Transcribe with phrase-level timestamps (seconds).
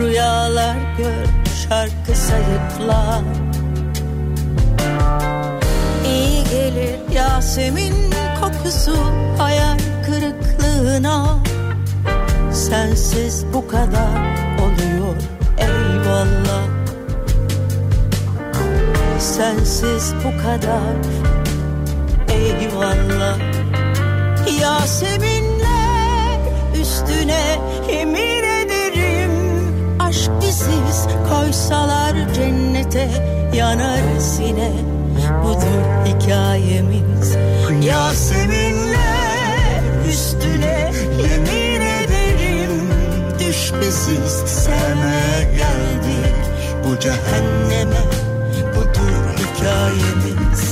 [0.00, 1.26] rüyalar gör
[1.68, 3.22] şarkı sayıkla
[6.06, 7.94] İyi gelir Yasemin
[8.40, 8.96] kokusu
[9.38, 11.38] hayal kırıklığına.
[12.52, 14.16] Sensiz bu kadar
[14.62, 15.16] oluyor
[15.58, 16.64] eyvallah.
[19.18, 20.94] Sensiz bu kadar
[22.28, 23.38] eyvallah.
[24.60, 26.40] Yaseminler
[26.80, 27.60] üstüne
[27.90, 28.29] Aşk
[31.28, 33.08] koysalar cennete
[33.54, 34.70] yanarız yine
[35.44, 37.36] Budur hikayemiz.
[37.82, 42.88] Yaseminler üstüne yemin ederim.
[43.38, 46.34] Düş biziz sevmeye geldik.
[46.84, 48.00] Bu cehenneme
[48.74, 50.69] Budur hikayemiz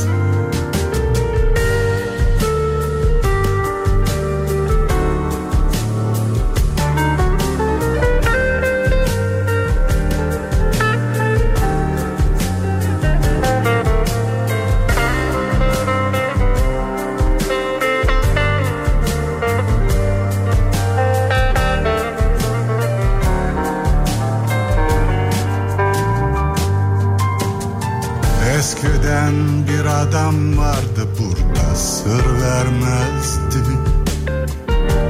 [32.59, 33.59] vermezdi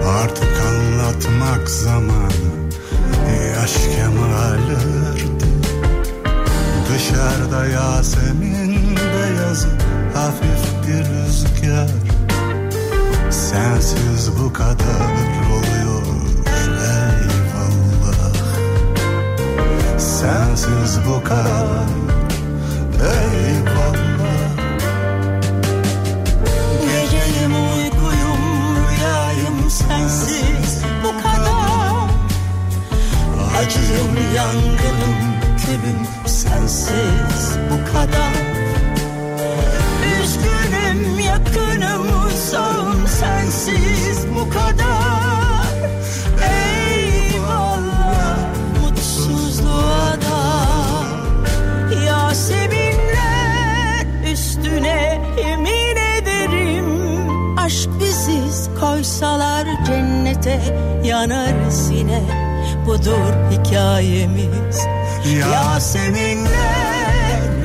[0.06, 2.58] Artık anlatmak zamanı.
[3.54, 5.48] Yaş kemalirdi
[6.88, 9.68] Dışarıda Yasemin beyazı
[10.14, 11.90] hafif bir rüzgar.
[13.30, 15.12] Sensiz bu kadar
[15.52, 16.02] oluyor
[16.80, 18.34] eyvallah.
[19.98, 21.97] Sensiz bu kadar
[36.88, 38.32] sensiz bu kadar.
[40.22, 45.74] Üzgünüm yakınım sağım sensiz bu kadar.
[46.50, 48.38] Eyvallah
[48.82, 50.42] mutsuzluğa da.
[52.06, 56.86] Yaseminler üstüne yemin ederim.
[57.58, 60.60] Aşk biziz koysalar cennete
[61.04, 62.22] yanarız yine.
[62.86, 64.78] Budur hikayemiz
[65.26, 66.48] Yaseminler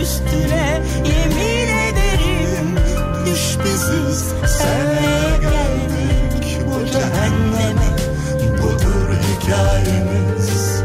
[0.02, 2.76] üstüne yemin ederim
[3.26, 6.60] Düş biziz sevmeye geldik.
[6.66, 7.88] Bu cehenneme.
[8.62, 10.83] Budur hikayemiz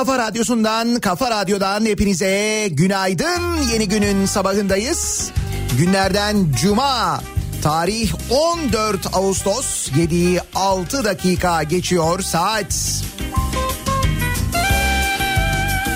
[0.00, 3.62] kafa radyosundan, kafa radyodan hepinize günaydın.
[3.72, 5.30] Yeni günün sabahındayız.
[5.78, 7.20] Günlerden cuma.
[7.62, 13.02] Tarih 14 Ağustos 7'yi 6 dakika geçiyor saat.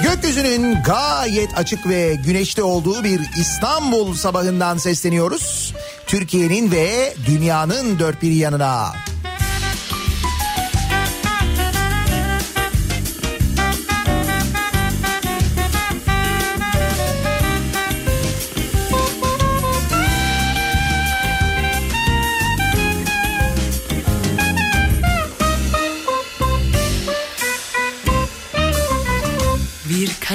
[0.02, 5.74] Gökyüzünün gayet açık ve güneşli olduğu bir İstanbul sabahından sesleniyoruz.
[6.06, 8.92] Türkiye'nin ve dünyanın dört bir yanına.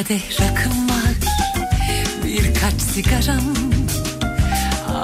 [0.03, 1.15] Kadeh rakım var
[2.23, 3.43] Birkaç sigaram.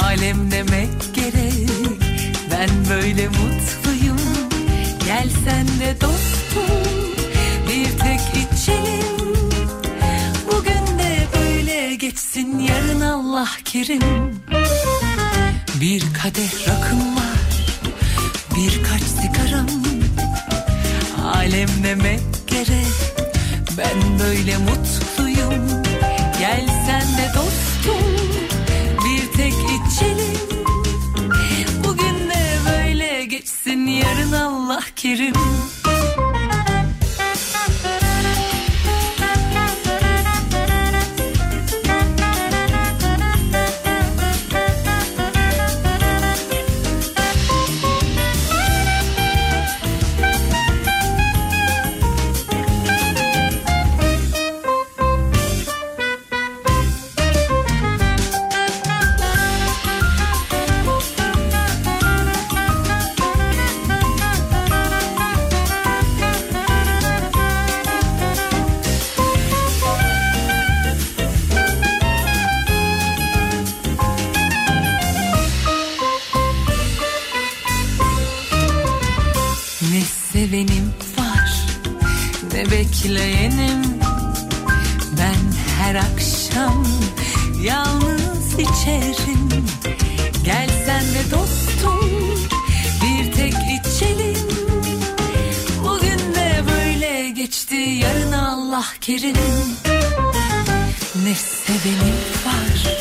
[0.02, 1.70] Alem demek gerek
[2.52, 4.20] Ben böyle mutluyum.
[5.06, 6.86] Gel sen de dostum
[7.70, 9.46] Bir tek içelim.
[10.52, 14.02] Bugün de böyle geçsin Yarın Allah kerim.
[15.82, 17.40] Bir kadeh rakım var
[18.56, 19.68] Birkaç sigaram.
[21.34, 23.15] Alem demek gerek
[23.78, 25.84] ben böyle mutluyum.
[26.40, 28.06] Gel sen de dostum.
[29.06, 30.38] Bir tek içelim.
[31.84, 33.88] Bugün de böyle geçsin.
[33.88, 35.34] Yarın Allah kerim
[83.06, 83.84] bekleyenim.
[85.18, 85.42] Ben
[85.80, 86.86] her akşam
[87.64, 89.50] yalnız içerim.
[90.44, 92.10] Gelsen de dostum
[93.02, 94.48] bir tek içelim.
[95.84, 99.36] Bugün de böyle geçti yarın Allah kerim.
[101.24, 102.16] Ne sevenim
[102.46, 102.98] var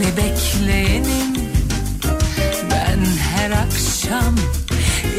[0.00, 1.34] ne bekleyenim.
[2.70, 3.04] Ben
[3.34, 4.34] her akşam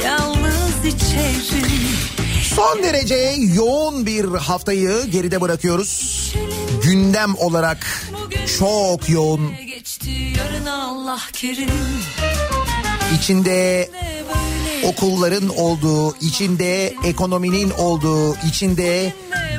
[0.03, 1.64] yalnız içerim
[2.55, 6.33] Son derece yoğun bir haftayı geride bırakıyoruz.
[6.83, 7.87] Gündem olarak
[8.59, 9.51] çok yoğun.
[13.15, 13.89] İçinde
[14.83, 19.13] okulların olduğu, içinde ekonominin olduğu, içinde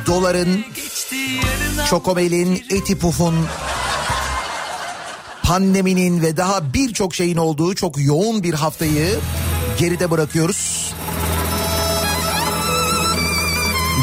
[0.07, 0.65] doların,
[1.91, 3.35] çokomelin, etipufun,
[5.43, 9.19] pandeminin ve daha birçok şeyin olduğu çok yoğun bir haftayı
[9.79, 10.76] geride bırakıyoruz.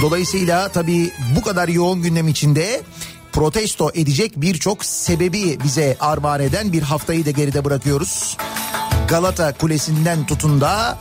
[0.03, 2.81] Dolayısıyla tabii bu kadar yoğun gündem içinde
[3.31, 8.37] protesto edecek birçok sebebi bize armağan eden bir haftayı da geride bırakıyoruz.
[9.07, 10.97] Galata Kulesi'nden tutun da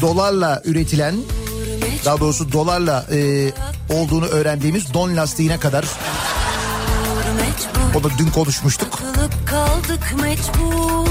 [0.00, 1.14] dolarla üretilen
[2.04, 3.50] daha doğrusu dolarla e,
[3.90, 5.84] olduğunu öğrendiğimiz don lastiğine kadar
[7.94, 8.98] o da dün konuşmuştuk.
[9.46, 11.05] Kaldık mecbur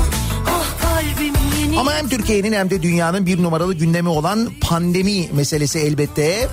[1.77, 6.48] Ama hem Türkiye'nin hem de dünyanın bir numaralı gündemi olan pandemi meselesi elbette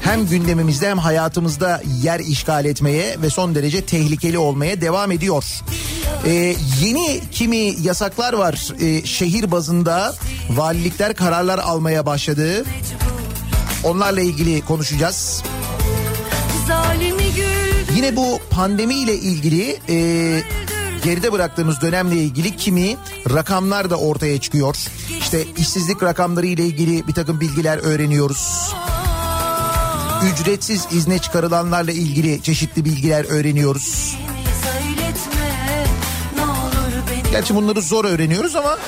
[0.00, 5.44] hem gündemimizde hem hayatımızda yer işgal etmeye ve son derece tehlikeli olmaya devam ediyor.
[6.26, 10.14] Ee, yeni kimi yasaklar var Ee, şehir bazında
[10.50, 12.64] valilikler kararlar almaya başladı.
[13.84, 15.42] Onlarla ilgili konuşacağız.
[17.96, 19.96] Yine bu pandemiyle ilgili e,
[21.04, 22.96] geride bıraktığımız dönemle ilgili kimi
[23.30, 24.76] rakamlar da ortaya çıkıyor.
[25.20, 28.72] İşte işsizlik rakamları ile ilgili bir takım bilgiler öğreniyoruz.
[30.32, 34.16] Ücretsiz izne çıkarılanlarla ilgili çeşitli bilgiler öğreniyoruz.
[37.30, 38.78] Gerçi bunları zor öğreniyoruz ama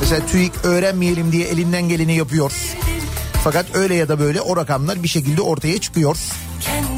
[0.00, 2.52] mesela TÜİK öğrenmeyelim diye elinden geleni yapıyor.
[3.44, 6.16] Fakat öyle ya da böyle o rakamlar bir şekilde ortaya çıkıyor.
[6.60, 6.91] Kendimden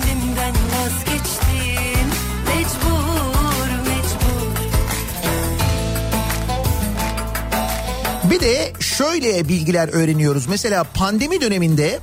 [8.35, 10.47] Bir de şöyle bilgiler öğreniyoruz.
[10.47, 12.01] Mesela pandemi döneminde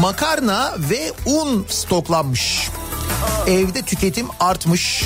[0.00, 2.68] makarna ve un stoklanmış.
[3.46, 5.04] Evde tüketim artmış.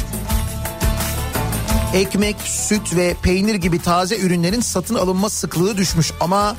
[1.95, 6.57] Ekmek, süt ve peynir gibi taze ürünlerin satın alınma sıklığı düşmüş ama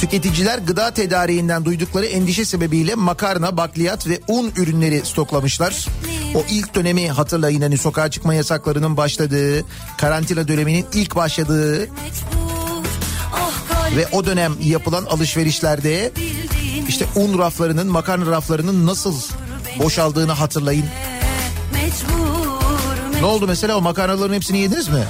[0.00, 5.86] tüketiciler gıda tedariğinden duydukları endişe sebebiyle makarna, bakliyat ve un ürünleri stoklamışlar.
[6.34, 9.64] O ilk dönemi hatırlayın hani sokağa çıkma yasaklarının başladığı,
[9.98, 11.88] karantina döneminin ilk başladığı
[13.96, 16.12] ve o dönem yapılan alışverişlerde
[16.88, 19.14] işte un raflarının, makarna raflarının nasıl
[19.78, 20.86] boşaldığını hatırlayın.
[23.20, 25.04] Ne oldu mesela o makarnaların hepsini yediniz mi?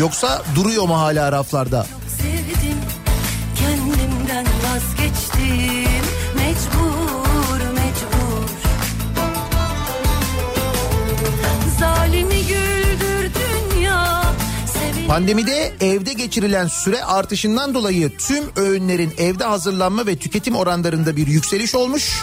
[0.00, 1.86] Yoksa duruyor mu hala raflarda?
[15.08, 21.74] Pandemide evde geçirilen süre artışından dolayı tüm öğünlerin evde hazırlanma ve tüketim oranlarında bir yükseliş
[21.74, 22.22] olmuş.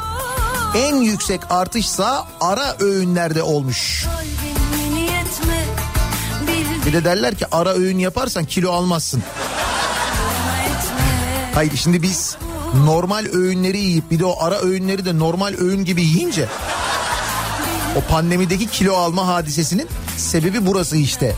[0.75, 4.05] En yüksek artışsa ara öğünlerde olmuş.
[6.85, 9.23] Bir de derler ki ara öğün yaparsan kilo almazsın.
[11.55, 12.37] Hayır şimdi biz
[12.85, 16.49] normal öğünleri yiyip bir de o ara öğünleri de normal öğün gibi yiyince
[17.95, 21.35] o pandemideki kilo alma hadisesinin sebebi burası işte.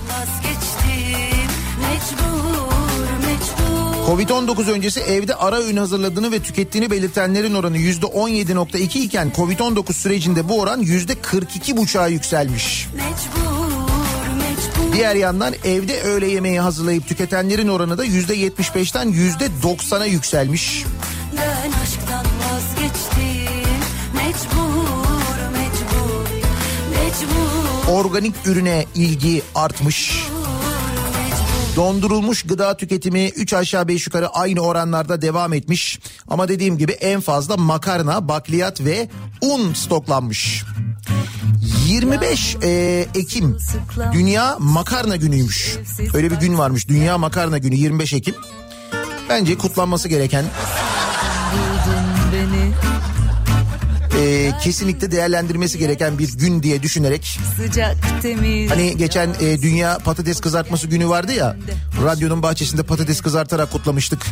[4.08, 10.60] Covid-19 öncesi evde ara öğün hazırladığını ve tükettiğini belirtenlerin oranı %17.2 iken Covid-19 sürecinde bu
[10.60, 12.88] oran %42.5'a yükselmiş.
[12.96, 13.64] Mecbur
[14.36, 20.86] mecbur Diğer yandan evde öğle yemeği hazırlayıp tüketenlerin oranı da %75'ten %90'a yükselmiş.
[21.38, 23.80] Ben aşktan vazgeçtim
[24.16, 26.30] Mecbur mecbur
[26.92, 30.24] Mecbur Organik ürüne ilgi artmış.
[31.76, 36.00] Dondurulmuş gıda tüketimi 3 aşağı 5 yukarı aynı oranlarda devam etmiş.
[36.28, 39.10] Ama dediğim gibi en fazla makarna, bakliyat ve
[39.42, 40.64] un stoklanmış.
[41.88, 42.70] 25 e,
[43.16, 43.58] Ekim
[44.14, 45.78] Dünya Makarna Günü'ymüş.
[46.14, 46.88] Öyle bir gün varmış.
[46.88, 48.36] Dünya Makarna Günü 25 Ekim.
[49.30, 50.46] Bence kutlanması gereken
[54.24, 58.72] e, kesinlikle değerlendirmesi gereken bir gün diye düşünerek Sıcak temiz.
[58.72, 61.56] Hani geçen e, Dünya Patates Kızartması Günü vardı ya.
[62.04, 64.26] Radyonun bahçesinde patates kızartarak kutlamıştık.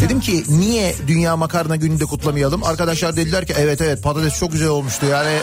[0.00, 2.64] Dedim ki niye Dünya Makarna Günü'nde kutlamayalım?
[2.64, 5.38] Arkadaşlar dediler ki evet evet patates çok güzel olmuştu yani.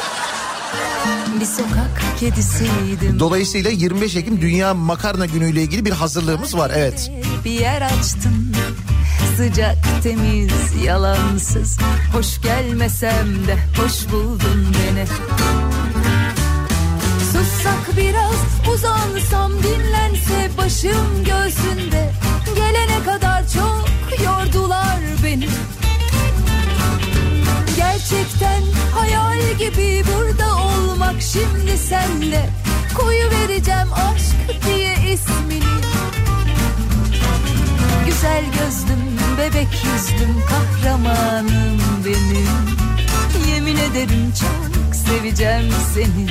[1.39, 3.19] bir sokak kedisiydim.
[3.19, 7.11] Dolayısıyla 25 Ekim Dünya Makarna Günü ile ilgili bir hazırlığımız var evet.
[7.45, 8.53] bir yer açtın
[9.37, 11.77] Sıcak temiz yalansız.
[12.13, 15.05] Hoş gelmesem de hoş buldun beni.
[17.31, 22.11] Sussak biraz uzansam dinlense başım göğsünde.
[22.55, 23.89] Gelene kadar çok
[24.25, 25.47] yordular beni.
[27.75, 28.61] Gerçekten
[28.93, 32.49] hayal gibi burada olmak şimdi senle.
[32.97, 35.71] Koyu vereceğim aşk diye ismini.
[38.05, 39.10] Güzel gözlüm,
[39.41, 42.47] bebek yüzlüm, kahramanım benim.
[43.53, 46.27] Yemin ederim çok seveceğim seni.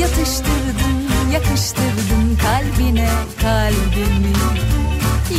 [0.00, 3.08] Yatıştırdın, yakıştırdın kalbine
[3.42, 4.34] kalbimi.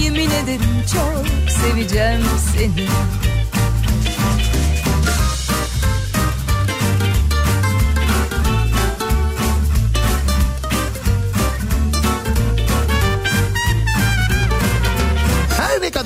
[0.04, 2.22] Yemin ederim çok seveceğim
[2.54, 2.88] seni.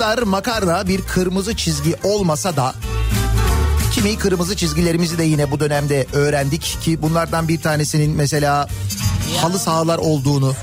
[0.05, 2.75] Kadar makarna bir kırmızı çizgi olmasa da
[3.93, 8.67] kimi kırmızı çizgilerimizi de yine bu dönemde öğrendik ki bunlardan bir tanesinin mesela
[9.41, 10.53] halı sahalar olduğunu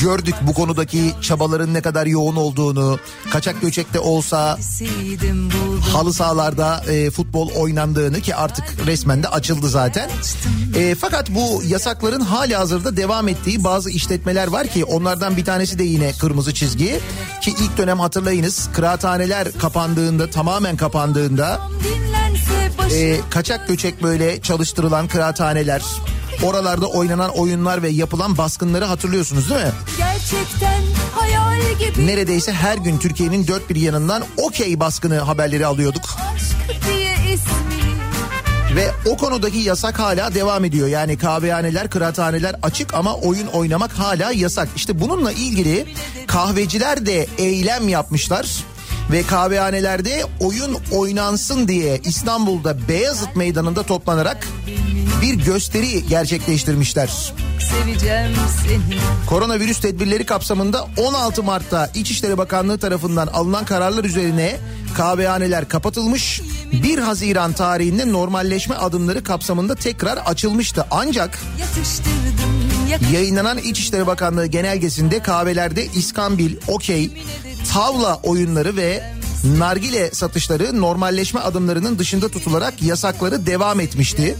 [0.00, 2.98] gördük bu konudaki çabaların ne kadar yoğun olduğunu
[3.30, 4.58] kaçak göçekte olsa
[5.92, 10.10] halı sahalarda e, futbol oynandığını ki artık resmen de açıldı zaten.
[10.76, 15.78] E, fakat bu yasakların hali hazırda devam ettiği bazı işletmeler var ki onlardan bir tanesi
[15.78, 17.00] de yine kırmızı çizgi.
[17.40, 21.60] Ki ilk dönem hatırlayınız kıraathaneler kapandığında tamamen kapandığında
[22.94, 25.82] e, kaçak göçek böyle çalıştırılan kıraathaneler
[26.42, 29.72] oralarda oynanan oyunlar ve yapılan baskınları hatırlıyorsunuz değil mi?
[29.98, 30.82] gerçekten
[31.14, 32.06] hayal gibi.
[32.06, 36.02] Neredeyse her gün Türkiye'nin dört bir yanından okey baskını haberleri alıyorduk.
[36.34, 37.94] aşk diye ismini
[38.76, 40.88] Ve o konudaki yasak hala devam ediyor.
[40.88, 44.68] Yani kahvehaneler, kıraathaneler açık ama oyun oynamak hala yasak.
[44.76, 45.94] İşte bununla ilgili
[46.26, 48.64] kahveciler de eylem yapmışlar.
[49.12, 54.48] Ve kahvehanelerde oyun oynansın diye İstanbul'da Beyazıt Meydanı'nda toplanarak
[55.22, 57.32] bir gösteri gerçekleştirmişler.
[57.60, 58.32] seveceğim
[58.66, 58.98] seni.
[59.26, 64.56] Koronavirüs tedbirleri kapsamında 16 Mart'ta İçişleri Bakanlığı tarafından alınan kararlar üzerine
[64.96, 66.40] kahvehaneler kapatılmış.
[66.72, 70.86] 1 Haziran tarihinde normalleşme adımları kapsamında tekrar açılmıştı.
[70.90, 71.38] Ancak
[73.12, 77.10] yayınlanan İçişleri Bakanlığı genelgesinde kahvelerde iskambil, okey,
[77.72, 84.36] tavla oyunları ve nargile satışları normalleşme adımlarının dışında tutularak yasakları devam etmişti.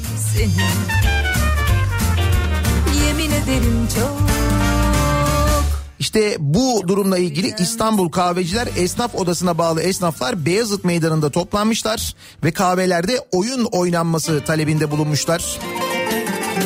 [5.99, 12.14] İşte bu durumla ilgili İstanbul Kahveciler Esnaf Odası'na bağlı esnaflar Beyazıt Meydanı'nda toplanmışlar
[12.45, 15.59] ve kahvelerde oyun oynanması talebinde bulunmuşlar.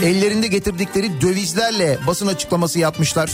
[0.05, 3.31] Ellerinde getirdikleri dövizlerle basın açıklaması yapmışlar.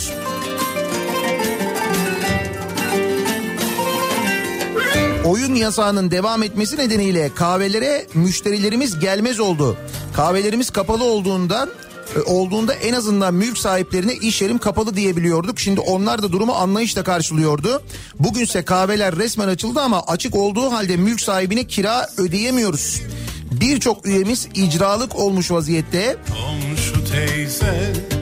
[5.28, 9.76] Oyun yasağının devam etmesi nedeniyle kahvelere müşterilerimiz gelmez oldu.
[10.16, 11.70] Kahvelerimiz kapalı olduğundan
[12.16, 15.60] e, olduğunda en azından mülk sahiplerine iş yerim kapalı diyebiliyorduk.
[15.60, 17.82] Şimdi onlar da durumu anlayışla karşılıyordu.
[18.18, 23.02] Bugünse kahveler resmen açıldı ama açık olduğu halde mülk sahibine kira ödeyemiyoruz.
[23.50, 26.16] Birçok üyemiz icralık olmuş vaziyette.
[26.28, 28.17] Komşu teyze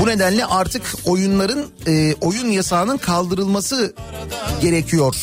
[0.00, 3.94] Bu nedenle artık oyunların e, oyun yasağının kaldırılması
[4.60, 5.16] gerekiyor.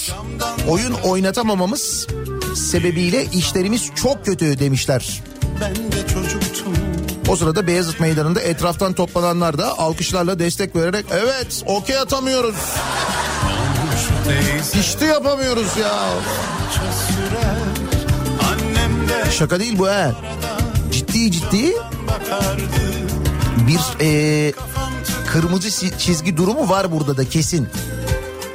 [0.67, 2.07] Oyun oynatamamamız
[2.55, 5.21] sebebiyle işlerimiz çok kötü demişler.
[5.61, 6.73] ben de çocuktum.
[7.29, 12.55] O sırada Beyazıt Meydanı'nda etraftan toplananlar da alkışlarla destek vererek evet okey atamıyoruz.
[14.27, 16.09] Teyze Pişti yapamıyoruz ya.
[19.25, 20.11] de Şaka değil bu ha.
[20.91, 21.73] Ciddi ciddi.
[23.67, 24.53] Bir e,
[25.27, 27.67] kırmızı çizgi durumu var burada da kesin.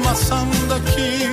[0.04, 1.23] Masamdaki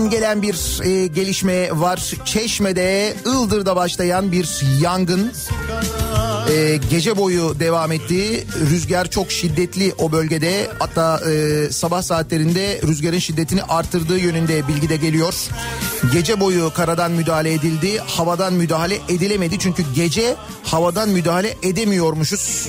[0.00, 2.12] Geceden gelen bir e, gelişme var.
[2.24, 5.32] Çeşme'de Ildır'da başlayan bir yangın
[6.50, 8.46] e, gece boyu devam etti.
[8.70, 10.70] Rüzgar çok şiddetli o bölgede.
[10.78, 15.34] Hatta e, sabah saatlerinde rüzgarın şiddetini arttırdığı yönünde bilgi de geliyor.
[16.12, 17.98] Gece boyu karadan müdahale edildi.
[17.98, 19.58] Havadan müdahale edilemedi.
[19.58, 22.68] Çünkü gece havadan müdahale edemiyormuşuz.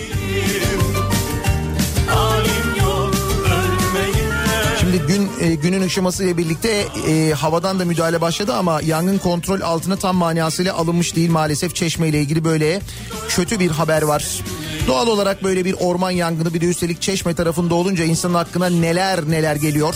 [5.08, 9.96] Gün e, günün ışıması ile birlikte e, havadan da müdahale başladı ama yangın kontrol altına
[9.96, 11.76] tam manasıyla alınmış değil maalesef.
[11.76, 12.82] Çeşme ile ilgili böyle
[13.30, 14.44] kötü bir haber var.
[14.88, 19.30] Doğal olarak böyle bir orman yangını bir de üstelik Çeşme tarafında olunca insanın hakkına neler
[19.30, 19.96] neler geliyor.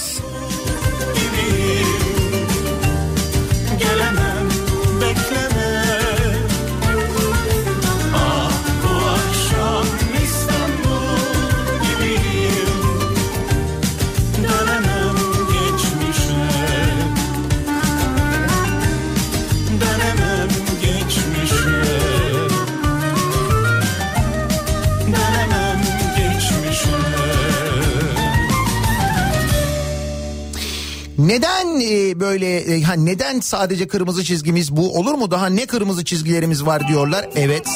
[31.25, 35.31] Neden e, böyle e, ha neden sadece kırmızı çizgimiz bu olur mu?
[35.31, 37.29] Daha ne kırmızı çizgilerimiz var diyorlar.
[37.35, 37.67] Evet.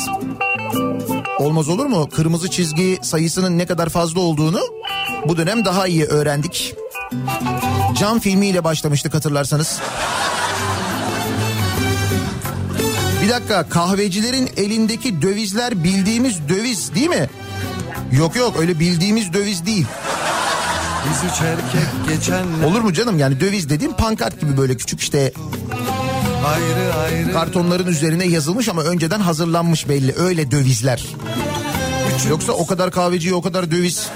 [1.39, 2.09] Olmaz olur mu?
[2.09, 4.59] Kırmızı çizgi sayısının ne kadar fazla olduğunu
[5.27, 6.75] bu dönem daha iyi öğrendik.
[7.99, 9.79] Cam filmiyle başlamıştık hatırlarsanız.
[13.23, 17.29] Bir dakika kahvecilerin elindeki dövizler bildiğimiz döviz değil mi?
[18.11, 19.85] Yok yok öyle bildiğimiz döviz değil.
[21.09, 22.65] Biz üç erkek geçenler.
[22.67, 23.19] Olur mu canım?
[23.19, 25.33] Yani döviz dediğim pankart gibi böyle küçük işte
[26.45, 27.33] ayrı ayrı.
[27.33, 30.15] kartonların üzerine yazılmış ama önceden hazırlanmış belli.
[30.17, 31.05] Öyle dövizler.
[32.29, 34.07] Yoksa o kadar kahveciye o kadar döviz.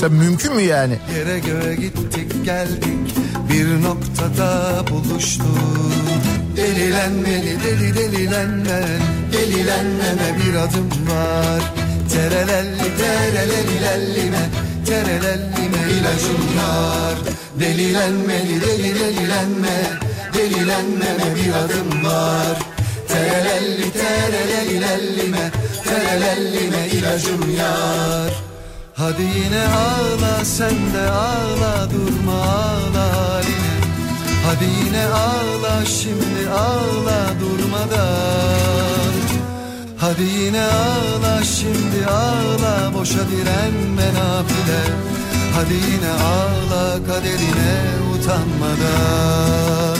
[0.00, 0.98] Sen mümkün mü yani?
[1.16, 3.14] Yere göğe gittik geldik.
[3.52, 5.46] Bir noktada buluştuk.
[6.56, 8.86] Delilenmeli deli delilenme.
[9.32, 14.44] Delilenmeme bir adım var Terelelli terelellillime
[14.86, 17.18] Terelellime ilacım var
[17.60, 22.58] Delilenmeli deli delilenme Delilenmeme bir adım var.
[23.08, 25.50] Terelelli terelellillime
[25.84, 28.32] Terelellime ilacım yar.
[28.94, 33.74] Hadi yine ağla sen de ağla durma ağla haline.
[34.46, 38.89] Hadi yine ağla şimdi ağla durmadan
[40.00, 44.82] Hadi yine ağla şimdi ağla boşa direnme nafile.
[45.54, 47.72] Hadi yine ağla kaderine
[48.14, 49.98] utanmadan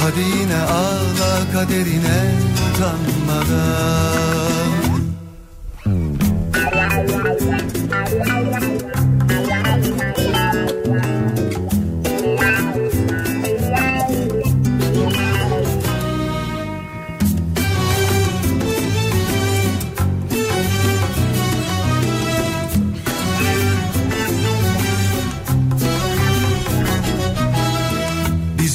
[0.00, 2.34] Hadi yine ağla kaderine
[2.66, 3.98] utanmadan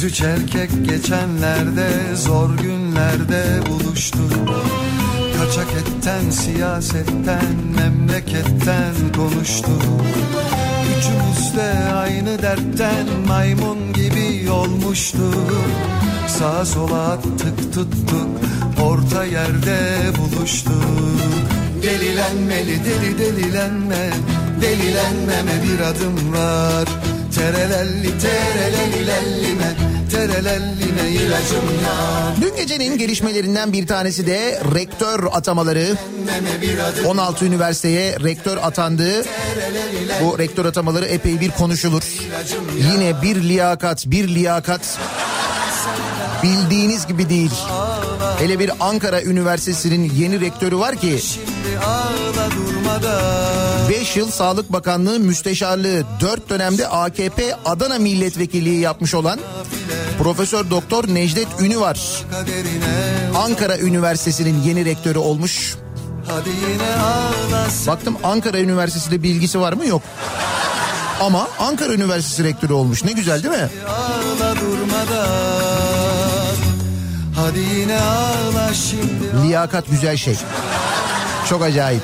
[0.04, 4.50] Üç erkek geçenlerde zor günlerde buluştuk
[5.38, 9.84] Kaçak etten siyasetten memleketten konuştuk
[10.98, 15.52] Üçümüz de aynı dertten maymun gibi olmuştuk
[16.28, 18.30] Sağa sola attık tuttuk
[18.84, 19.78] orta yerde
[20.18, 20.74] buluştuk
[21.84, 24.10] Delilenmeli deli delilenme
[24.62, 26.88] Delilenmeme bir adım var.
[27.36, 29.83] Terelelli terelellillime
[32.42, 35.98] Dün gecenin gelişmelerinden bir tanesi de rektör atamaları.
[37.06, 39.26] 16 üniversiteye rektör atandı.
[40.22, 42.04] Bu rektör atamaları epey bir konuşulur.
[42.94, 45.00] Yine bir liyakat, bir liyakat
[46.44, 47.52] bildiğiniz gibi değil.
[48.40, 55.20] Hele bir Ankara Üniversitesi'nin yeni rektörü var ki Şimdi ağla durmadan 5 yıl Sağlık Bakanlığı
[55.20, 59.40] müsteşarlığı 4 dönemde AKP Adana milletvekilliği yapmış olan
[60.18, 62.00] Profesör Doktor Necdet Ünü var.
[63.38, 65.76] Ankara Üniversitesi'nin yeni rektörü olmuş.
[67.88, 69.86] Baktım Ankara Üniversitesi'yle bilgisi var mı?
[69.86, 70.02] Yok.
[71.22, 73.04] Ama Ankara Üniversitesi rektörü olmuş.
[73.04, 73.70] Ne güzel değil mi?
[77.36, 80.36] Hadi yine ağla şimdi Liyakat güzel şey.
[81.50, 82.02] Çok acayip.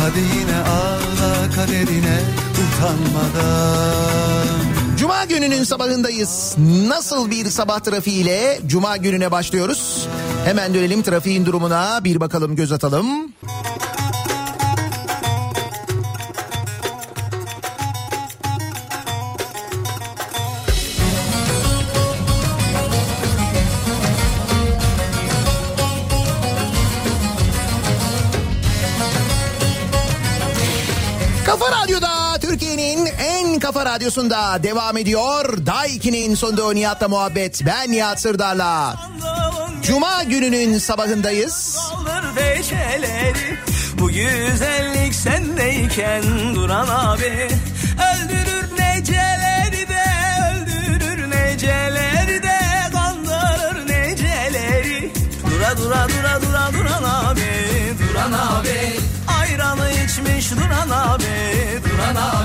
[0.00, 2.20] Hadi yine ağla kaderine
[2.60, 4.59] utanmadan
[5.20, 6.56] Cuma gününün sabahındayız.
[6.86, 10.08] Nasıl bir sabah trafiğiyle Cuma gününe başlıyoruz?
[10.44, 13.32] Hemen dönelim trafiğin durumuna bir bakalım göz atalım.
[33.72, 35.66] Kafa radyosunda devam ediyor.
[35.66, 37.60] Daiki'nin sonunda Nihat'la muhabbet.
[37.66, 38.96] Ben Nihat Sırdar'la.
[39.82, 41.78] Cuma gününün sabahındayız.
[43.98, 46.22] Bu güzellik sendeyken
[46.54, 47.48] duran abi
[48.10, 50.04] Öldürür neceleri de
[50.50, 52.58] öldürür neceleri de
[52.92, 55.12] Kandırır neceleri
[55.50, 57.50] Dura dura dura dura duran abi
[58.00, 59.00] Duran abi
[59.40, 61.26] Ayranı içmiş duran abi
[61.84, 62.39] Duran abi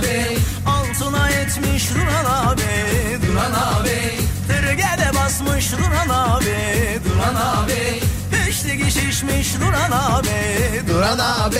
[3.45, 4.11] Duran abi
[4.47, 7.99] Tırgede basmış duran abi Duran abi
[8.31, 10.29] Peşteki şişmiş duran abi
[10.87, 11.59] Duran abi.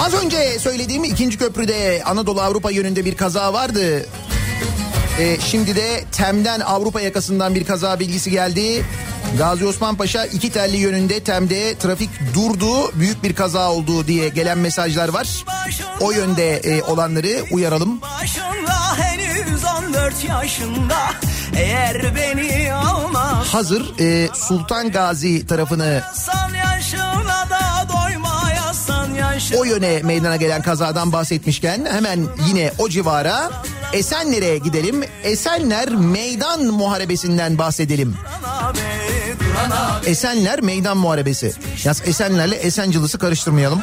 [0.00, 4.06] Az önce söylediğim ikinci köprüde Anadolu Avrupa yönünde bir kaza vardı.
[5.20, 8.84] Ee, şimdi de Tem'den Avrupa yakasından bir kaza bilgisi geldi.
[9.38, 12.92] Gazi Osman Paşa iki telli yönünde Tem'de trafik durdu.
[12.94, 15.44] Büyük bir kaza oldu diye gelen mesajlar var.
[16.00, 18.00] O yönde e, olanları uyaralım.
[18.96, 19.13] Henüz
[19.94, 20.98] 14 yaşında
[21.56, 26.02] Eğer beni almaz Hazır e, Sultan Gazi tarafını
[29.56, 33.50] o yöne meydana gelen kazadan bahsetmişken hemen yine o civara
[33.92, 35.04] Esenler'e gidelim.
[35.22, 38.16] Esenler meydan muharebesinden bahsedelim.
[40.06, 41.52] Esenler meydan muharebesi.
[41.84, 43.82] Yaz Esenler'le Esencilıs'ı karıştırmayalım.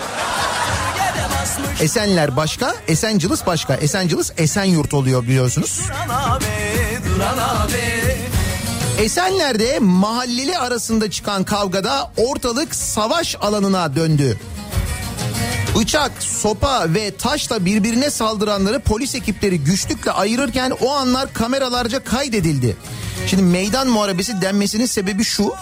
[1.81, 3.75] Esenler başka, Esencilis başka.
[3.75, 5.79] Esencilis Esenyurt oluyor biliyorsunuz.
[5.87, 6.45] Duran abi
[7.15, 7.81] Duran abi
[9.03, 14.37] Esenler'de mahalleli arasında çıkan kavgada ortalık savaş alanına döndü.
[15.79, 22.77] Bıçak, sopa ve taşla birbirine saldıranları polis ekipleri güçlükle ayırırken o anlar kameralarca kaydedildi.
[23.27, 25.53] Şimdi meydan muharebesi denmesinin sebebi şu.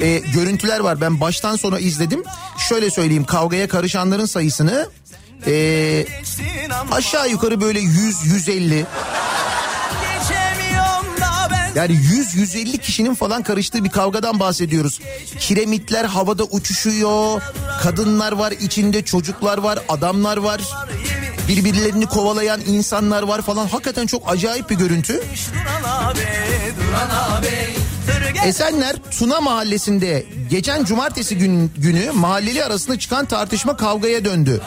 [0.00, 2.22] e, görüntüler var ben baştan sona izledim.
[2.68, 4.88] Şöyle söyleyeyim kavgaya karışanların sayısını
[5.46, 6.06] e,
[6.80, 8.84] ama aşağı yukarı böyle 100-150
[10.02, 15.00] geçemiyorum da ben yani 100-150 kişinin falan karıştığı bir kavgadan bahsediyoruz.
[15.38, 17.42] Kiremitler havada uçuşuyor.
[17.82, 20.60] Kadınlar var içinde çocuklar var adamlar var.
[21.48, 23.66] Birbirlerini kovalayan insanlar var falan.
[23.66, 25.14] Hakikaten çok acayip bir görüntü.
[25.14, 26.20] Duran abi
[26.80, 27.79] Duran abi
[28.44, 34.60] Esenler Tuna mahallesinde geçen cumartesi gün, günü mahalleli arasında çıkan tartışma kavgaya döndü.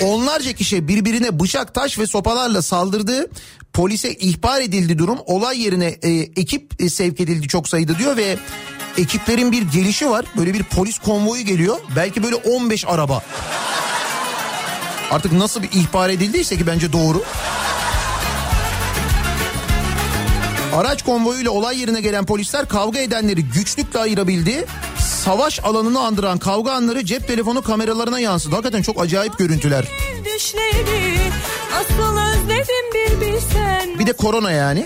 [0.00, 3.26] Onlarca kişi birbirine bıçak, taş ve sopalarla saldırdı.
[3.72, 5.18] Polise ihbar edildi durum.
[5.26, 8.36] Olay yerine e, ekip e, sevk edildi çok sayıda diyor ve
[8.98, 10.24] ekiplerin bir gelişi var.
[10.36, 11.80] Böyle bir polis konvoyu geliyor.
[11.96, 13.22] Belki böyle 15 araba.
[15.10, 17.22] Artık nasıl bir ihbar edildiyse ki bence doğru.
[20.76, 24.66] Araç konvoyuyla olay yerine gelen polisler kavga edenleri güçlükle ayırabildi.
[24.98, 28.54] Savaş alanını andıran kavga anları cep telefonu kameralarına yansıdı.
[28.54, 29.84] Hakikaten çok acayip görüntüler.
[33.98, 34.84] Bir de korona yani.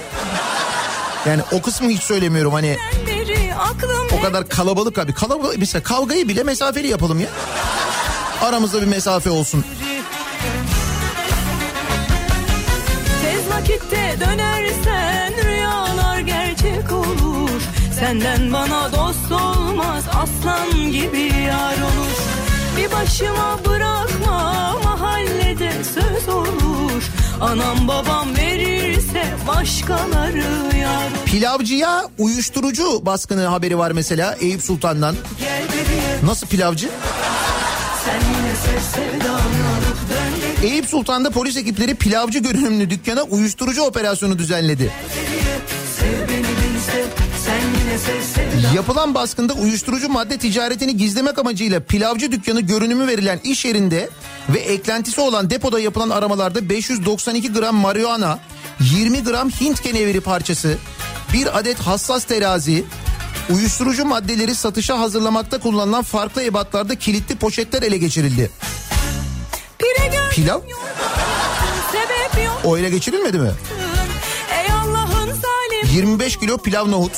[1.26, 2.76] Yani o kısmı hiç söylemiyorum hani
[4.18, 5.12] o kadar kalabalık abi.
[5.14, 7.28] Kalabalık mesela kavgayı bile mesafeli yapalım ya.
[8.42, 9.64] Aramızda bir mesafe olsun.
[13.22, 15.32] Tez vakitte dönersen
[18.04, 22.18] Senden bana dost olmaz aslan gibi yar olur
[22.76, 27.02] Bir başıma bırakma mahallede söz olur
[27.40, 35.16] Anam babam verirse başkaları yar olur Pilavcıya uyuşturucu baskını haberi var mesela Eyüp Sultan'dan.
[36.24, 36.88] Nasıl pilavcı?
[40.62, 44.92] Eyüp Sultan'da polis ekipleri pilavcı görünümlü dükkana uyuşturucu operasyonu düzenledi.
[48.74, 54.10] Yapılan baskında uyuşturucu madde ticaretini gizlemek amacıyla pilavcı dükkanı görünümü verilen iş yerinde
[54.48, 58.38] ve eklentisi olan depoda yapılan aramalarda 592 gram marihuana,
[58.80, 60.78] 20 gram Hint keneviri parçası,
[61.32, 62.84] bir adet hassas terazi,
[63.50, 68.50] uyuşturucu maddeleri satışa hazırlamakta kullanılan farklı ebatlarda kilitli poşetler ele geçirildi.
[70.30, 70.60] Pilav
[72.64, 73.50] o ele geçirilmedi mi?
[74.50, 77.12] Ey Allah'ın zalim 25 kilo pilav nohut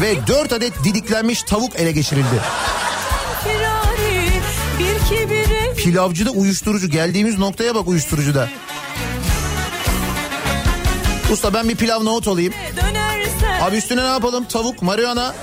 [0.00, 2.40] ve 4 adet didiklenmiş tavuk ele geçirildi.
[5.08, 8.48] kibiri Pilavcıda uyuşturucu geldiğimiz noktaya bak uyuşturucuda.
[11.32, 14.44] Usta ben bir pilav nohut dönersen Abi üstüne ne yapalım?
[14.44, 15.34] Tavuk, marihuana,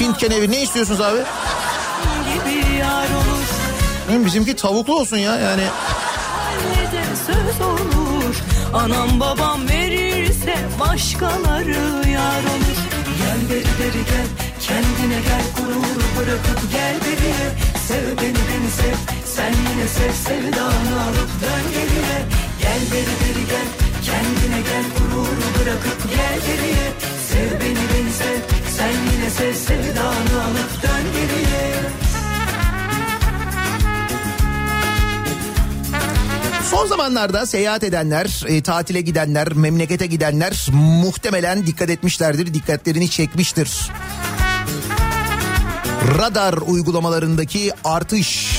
[0.00, 1.18] Hint kenevi ne istiyorsunuz abi?
[4.08, 5.64] Hı, Bizimki tavuklu olsun ya yani.
[7.26, 8.34] Söz olur.
[8.74, 9.81] Anam babam verirse
[10.92, 12.78] başkaları yar olur.
[13.18, 14.28] Gel beri beri gel
[14.60, 17.48] kendine gel gururu bırakıp gel beriye.
[17.88, 22.18] Sev beni beni sev sen yine sev sevdanı alıp dön geriye.
[22.62, 23.68] Gel beri beri gel
[24.06, 26.88] kendine gel gururu bırakıp gel beriye.
[27.28, 28.40] Sev beni beni sev
[28.76, 32.01] sen yine sev sevdanı alıp dön geriye.
[36.72, 43.90] Son zamanlarda seyahat edenler, e, tatile gidenler, memlekete gidenler muhtemelen dikkat etmişlerdir, dikkatlerini çekmiştir.
[46.18, 48.58] Radar uygulamalarındaki artış.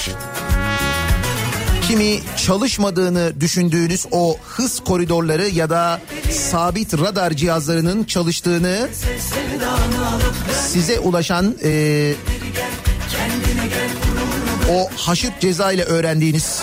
[1.87, 8.87] Kimi çalışmadığını düşündüğünüz o hız koridorları ya da sabit radar cihazlarının çalıştığını
[10.67, 12.13] size ulaşan e,
[14.71, 16.61] o haşırt ceza ile öğrendiğiniz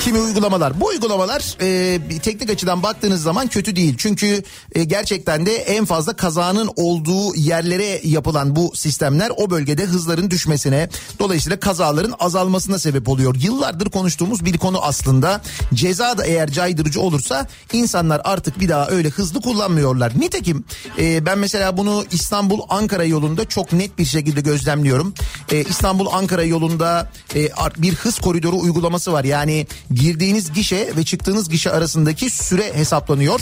[0.00, 0.80] kimi uygulamalar.
[0.80, 3.94] Bu uygulamalar e, teknik açıdan baktığınız zaman kötü değil.
[3.98, 4.42] Çünkü
[4.74, 10.88] e, gerçekten de en fazla kazanın olduğu yerlere yapılan bu sistemler o bölgede hızların düşmesine
[11.18, 13.34] dolayısıyla kazaların azalmasına sebep oluyor.
[13.38, 15.40] Yıllardır konuştuğumuz bir konu aslında.
[15.74, 20.12] Ceza da eğer caydırıcı olursa insanlar artık bir daha öyle hızlı kullanmıyorlar.
[20.20, 20.64] Nitekim
[20.98, 25.14] e, ben mesela bunu İstanbul Ankara yolunda çok net bir şekilde gözlemliyorum.
[25.52, 29.24] E, İstanbul Ankara yolunda e, bir hız koridoru uygulaması var.
[29.24, 33.40] Yani girdiğiniz gişe ve çıktığınız gişe arasındaki süre hesaplanıyor.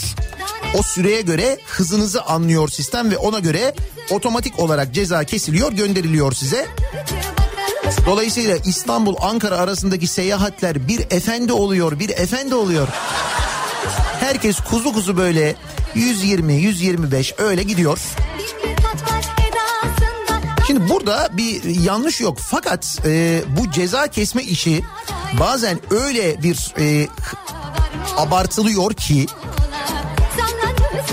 [0.78, 3.74] O süreye göre hızınızı anlıyor sistem ve ona göre
[4.10, 6.66] otomatik olarak ceza kesiliyor gönderiliyor size.
[8.06, 12.88] Dolayısıyla İstanbul Ankara arasındaki seyahatler bir efendi oluyor bir efendi oluyor.
[14.20, 15.56] Herkes kuzu kuzu böyle
[15.94, 17.98] 120 125 öyle gidiyor.
[20.72, 24.84] Şimdi burada bir yanlış yok fakat e, bu ceza kesme işi
[25.40, 27.08] bazen öyle bir e,
[28.16, 29.26] abartılıyor ki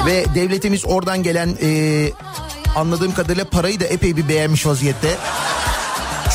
[0.06, 2.10] ve devletimiz oradan gelen e,
[2.76, 5.18] anladığım kadarıyla parayı da epey bir beğenmiş vaziyette.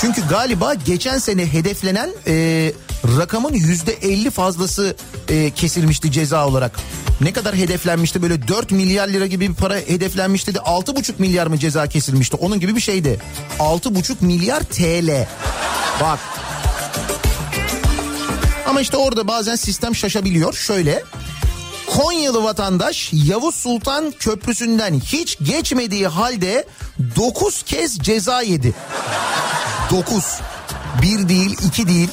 [0.01, 2.73] Çünkü galiba geçen sene hedeflenen e,
[3.19, 4.97] rakamın yüzde elli fazlası
[5.29, 6.81] e, kesilmişti ceza olarak.
[7.21, 11.59] Ne kadar hedeflenmişti böyle 4 milyar lira gibi bir para hedeflenmişti de 6,5 milyar mı
[11.59, 13.21] ceza kesilmişti onun gibi bir şeydi.
[13.59, 15.27] 6,5 milyar TL.
[16.01, 16.19] Bak.
[18.67, 20.55] Ama işte orada bazen sistem şaşabiliyor.
[20.55, 21.03] Şöyle
[21.87, 26.65] Konyalı vatandaş Yavuz Sultan Köprüsü'nden hiç geçmediği halde
[27.17, 28.75] 9 kez ceza yedi.
[29.91, 30.25] 9.
[31.03, 32.11] Bir değil, iki değil.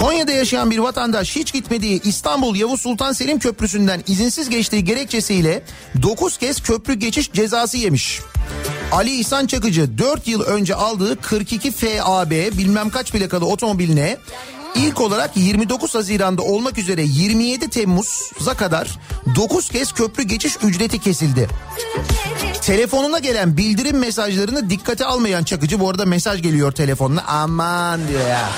[0.00, 5.62] Konya'da yaşayan bir vatandaş hiç gitmediği İstanbul Yavuz Sultan Selim Köprüsü'nden izinsiz geçtiği gerekçesiyle
[6.02, 8.20] 9 kez köprü geçiş cezası yemiş.
[8.92, 14.16] Ali İhsan Çakıcı 4 yıl önce aldığı 42 FAB bilmem kaç plakalı otomobiline
[14.74, 18.98] ilk olarak 29 Haziran'da olmak üzere 27 Temmuz'a kadar
[19.36, 21.48] 9 kez köprü geçiş ücreti kesildi.
[22.62, 28.50] Telefonuna gelen bildirim mesajlarını dikkate almayan Çakıcı bu arada mesaj geliyor telefonuna aman diyor ya.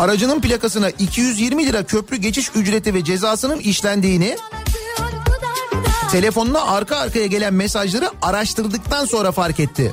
[0.00, 4.36] Aracının plakasına 220 lira köprü geçiş ücreti ve cezasının işlendiğini
[6.10, 9.92] telefonuna arka arkaya gelen mesajları araştırdıktan sonra fark etti.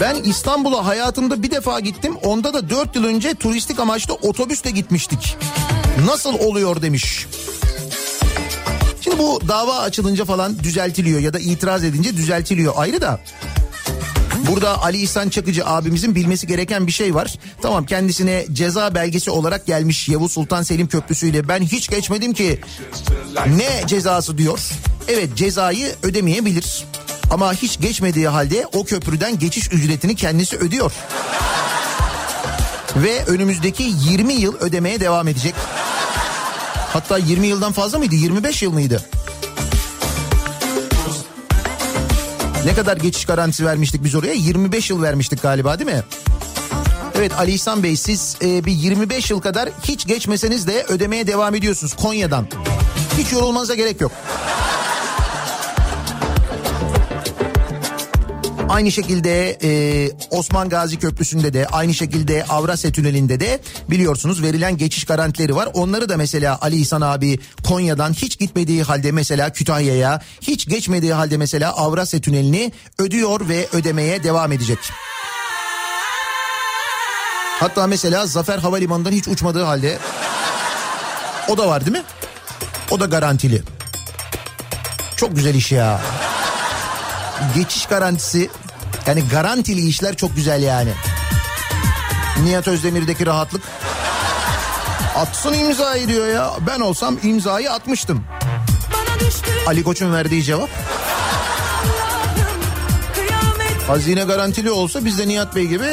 [0.00, 2.16] Ben İstanbul'a hayatımda bir defa gittim.
[2.16, 5.36] Onda da 4 yıl önce turistik amaçlı otobüsle gitmiştik.
[6.06, 7.26] Nasıl oluyor demiş.
[9.00, 13.20] Şimdi bu dava açılınca falan düzeltiliyor ya da itiraz edince düzeltiliyor ayrı da.
[14.46, 17.34] Burada Ali İhsan Çakıcı abimizin bilmesi gereken bir şey var.
[17.62, 22.60] Tamam kendisine ceza belgesi olarak gelmiş Yavuz Sultan Selim Köprüsü ile ben hiç geçmedim ki
[23.46, 24.60] ne cezası diyor.
[25.08, 26.84] Evet cezayı ödemeyebilir.
[27.30, 30.92] Ama hiç geçmediği halde o köprüden geçiş ücretini kendisi ödüyor.
[32.96, 35.54] Ve önümüzdeki 20 yıl ödemeye devam edecek.
[36.92, 38.14] Hatta 20 yıldan fazla mıydı?
[38.14, 39.04] 25 yıl mıydı?
[42.70, 44.32] Ne kadar geçiş garantisi vermiştik biz oraya?
[44.32, 46.02] 25 yıl vermiştik galiba değil mi?
[47.14, 51.54] Evet Ali İhsan Bey siz e, bir 25 yıl kadar hiç geçmeseniz de ödemeye devam
[51.54, 52.46] ediyorsunuz Konya'dan.
[53.18, 54.12] Hiç yorulmanıza gerek yok.
[58.80, 65.04] Aynı şekilde e, Osman Gazi Köprüsü'nde de aynı şekilde Avrasya Tüneli'nde de biliyorsunuz verilen geçiş
[65.04, 65.68] garantileri var.
[65.74, 67.38] Onları da mesela Ali İhsan abi
[67.68, 74.22] Konya'dan hiç gitmediği halde mesela Kütahya'ya hiç geçmediği halde mesela Avrasya Tüneli'ni ödüyor ve ödemeye
[74.22, 74.78] devam edecek.
[77.60, 79.98] Hatta mesela Zafer Havalimanı'ndan hiç uçmadığı halde
[81.48, 82.04] o da var değil mi?
[82.90, 83.62] O da garantili.
[85.16, 86.00] Çok güzel iş ya.
[87.54, 88.50] Geçiş garantisi
[89.06, 90.90] yani garantili işler çok güzel yani.
[92.44, 93.62] Nihat Özdemir'deki rahatlık.
[95.16, 96.50] Atsın imzayı diyor ya.
[96.66, 98.24] Ben olsam imzayı atmıştım.
[99.66, 100.70] Ali Koç'un verdiği cevap.
[103.86, 105.86] Hazine garantili olsa biz de Nihat Bey gibi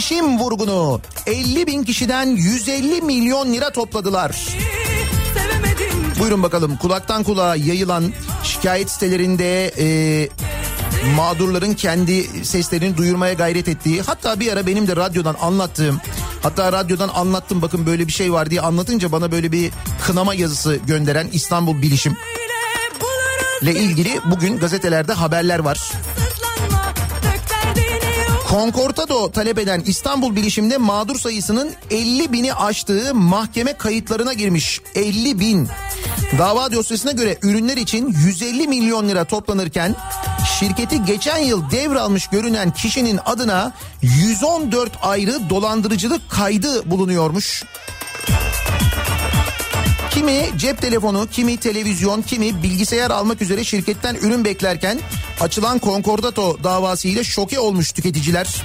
[0.00, 4.36] Bilişim Vurgunu 50 bin kişiden 150 milyon lira topladılar.
[6.20, 10.28] Buyurun bakalım kulaktan kulağa yayılan şikayet sitelerinde e,
[11.16, 16.00] mağdurların kendi seslerini duyurmaya gayret ettiği hatta bir ara benim de radyodan anlattığım
[16.42, 19.70] hatta radyodan anlattım bakın böyle bir şey var diye anlatınca bana böyle bir
[20.06, 22.16] kınama yazısı gönderen İstanbul Bilişim
[23.62, 25.92] ile ilgili bugün gazetelerde haberler var.
[28.50, 34.80] Concordato talep eden İstanbul Bilişim'de mağdur sayısının 50 bini aştığı mahkeme kayıtlarına girmiş.
[34.94, 35.68] 50 bin.
[36.38, 39.96] Dava dosyasına göre ürünler için 150 milyon lira toplanırken
[40.58, 47.64] şirketi geçen yıl devralmış görünen kişinin adına 114 ayrı dolandırıcılık kaydı bulunuyormuş.
[50.20, 54.98] Kimi cep telefonu, kimi televizyon, kimi bilgisayar almak üzere şirketten ürün beklerken
[55.40, 58.62] açılan Concordato davası ile şoke olmuş tüketiciler.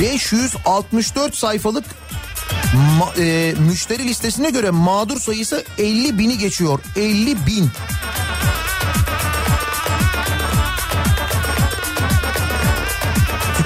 [0.00, 1.84] ...564 sayfalık
[2.74, 6.80] ma- e, müşteri listesine göre mağdur sayısı 50 bini geçiyor.
[6.96, 7.70] 50 bin.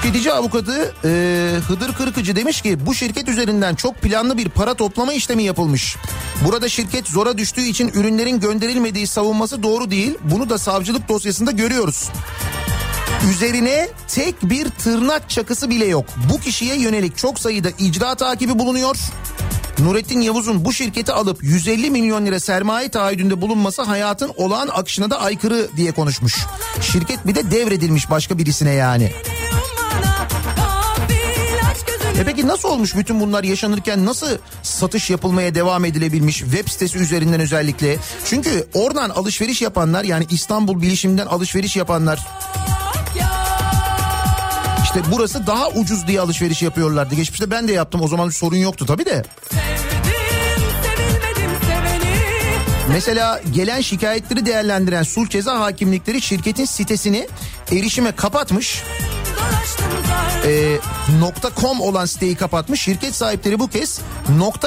[0.03, 1.09] Tüketici avukatı e,
[1.67, 5.95] Hıdır Kırkıcı demiş ki bu şirket üzerinden çok planlı bir para toplama işlemi yapılmış.
[6.45, 10.17] Burada şirket zora düştüğü için ürünlerin gönderilmediği savunması doğru değil.
[10.23, 12.09] Bunu da savcılık dosyasında görüyoruz.
[13.31, 16.05] Üzerine tek bir tırnak çakısı bile yok.
[16.33, 18.97] Bu kişiye yönelik çok sayıda icra takibi bulunuyor.
[19.79, 25.21] Nurettin Yavuz'un bu şirketi alıp 150 milyon lira sermaye taahhüdünde bulunması hayatın olağan akışına da
[25.21, 26.45] aykırı diye konuşmuş.
[26.81, 29.11] Şirket bir de devredilmiş başka birisine yani.
[32.19, 34.27] E peki nasıl olmuş bütün bunlar yaşanırken nasıl
[34.63, 37.97] satış yapılmaya devam edilebilmiş web sitesi üzerinden özellikle?
[38.25, 42.27] Çünkü oradan alışveriş yapanlar yani İstanbul Bilişim'den alışveriş yapanlar
[44.83, 47.15] işte burası daha ucuz diye alışveriş yapıyorlardı.
[47.15, 49.23] Geçmişte ben de yaptım o zaman sorun yoktu tabii de.
[52.89, 57.27] Mesela gelen şikayetleri değerlendiren sulh ceza hakimlikleri şirketin sitesini
[57.71, 58.83] erişime kapatmış.
[60.45, 60.79] E,
[61.57, 62.81] .com olan siteyi kapatmış.
[62.81, 63.99] Şirket sahipleri bu kez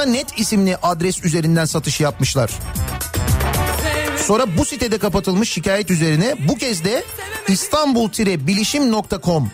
[0.07, 2.51] .net isimli adres üzerinden satış yapmışlar.
[4.17, 7.03] Sonra bu sitede kapatılmış şikayet üzerine bu kez de
[7.47, 9.51] istanbul-bilişim.com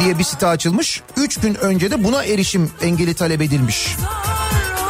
[0.00, 1.02] diye bir site açılmış.
[1.16, 3.96] 3 gün önce de buna erişim engeli talep edilmiş.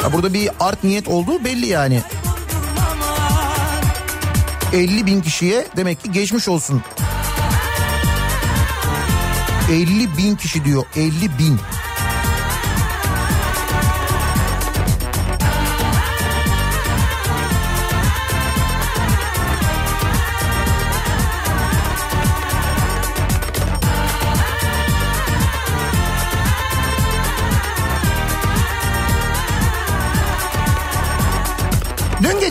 [0.05, 2.01] Ya burada bir art niyet olduğu belli yani.
[4.73, 6.83] 50 bin kişiye demek ki geçmiş olsun.
[9.71, 11.61] 50 bin kişi diyor 50 bin.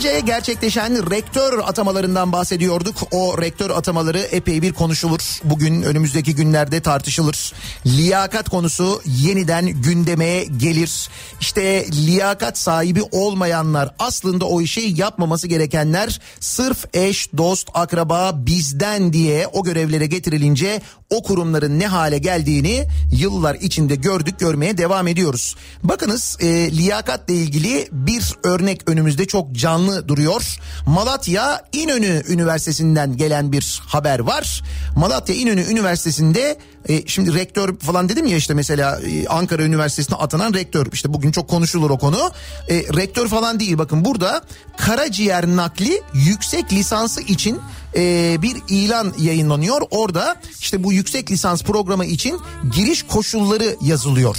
[0.00, 2.96] Gece gerçekleşen rektör atamalarından bahsediyorduk.
[3.10, 5.40] O rektör atamaları epey bir konuşulur.
[5.44, 7.52] Bugün önümüzdeki günlerde tartışılır.
[7.86, 11.08] Liyakat konusu yeniden gündeme gelir.
[11.40, 19.46] İşte liyakat sahibi olmayanlar aslında o işi yapmaması gerekenler sırf eş, dost, akraba bizden diye
[19.46, 20.80] o görevlere getirilince
[21.10, 25.56] o kurumların ne hale geldiğini yıllar içinde gördük görmeye devam ediyoruz.
[25.82, 26.46] Bakınız e,
[26.76, 30.56] liyakatla ilgili bir örnek önümüzde çok canlı duruyor.
[30.86, 34.62] Malatya İnönü Üniversitesi'nden gelen bir haber var.
[34.96, 40.54] Malatya İnönü Üniversitesi'nde e, şimdi rektör falan dedim ya işte mesela e, Ankara Üniversitesi'ne atanan
[40.54, 42.30] rektör işte bugün çok konuşulur o konu.
[42.68, 44.42] E, rektör falan değil bakın burada
[44.76, 47.60] karaciğer nakli yüksek lisansı için
[47.96, 49.82] e, bir ilan yayınlanıyor.
[49.90, 52.40] Orada işte bu yüksek lisans programı için
[52.74, 54.36] giriş koşulları yazılıyor.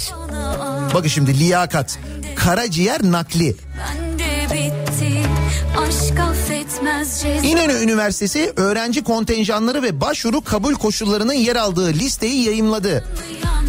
[0.94, 1.98] Bakın şimdi liyakat,
[2.36, 3.56] karaciğer nakli.
[7.42, 13.04] İnönü Üniversitesi öğrenci kontenjanları ve başvuru kabul koşullarının yer aldığı listeyi yayımladı.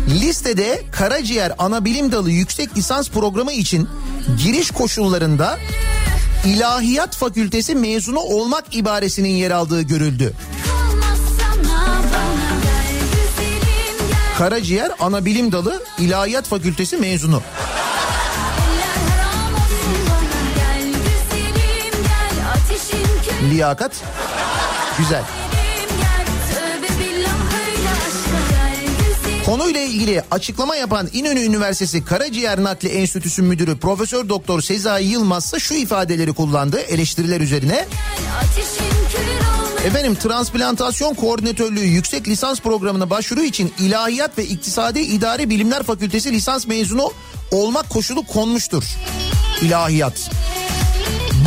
[0.10, 3.89] Listede karaciğer anabilim dalı yüksek lisans programı için
[4.43, 5.60] giriş koşullarında
[6.45, 10.34] İlahiyat Fakültesi mezunu olmak ibaresinin yer aldığı görüldü.
[14.38, 17.41] Karaciğer anabilim dalı İlahiyat Fakültesi mezunu.
[23.50, 23.91] Liyakat
[24.98, 25.24] güzel.
[29.46, 35.60] Konuyla ilgili açıklama yapan İnönü Üniversitesi Karaciğer Nakli Enstitüsü Müdürü Profesör Doktor Sezai Yılmaz ise
[35.60, 37.86] şu ifadeleri kullandı eleştiriler üzerine.
[39.86, 46.68] Efendim transplantasyon koordinatörlüğü yüksek lisans programına başvuru için İlahiyat ve İktisadi İdari Bilimler Fakültesi lisans
[46.68, 47.12] mezunu
[47.52, 48.84] olmak koşulu konmuştur.
[49.62, 50.30] İlahiyat.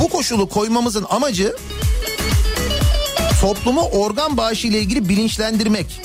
[0.03, 1.57] Bu koşulu koymamızın amacı
[3.41, 6.01] toplumu organ bağışı ile ilgili bilinçlendirmek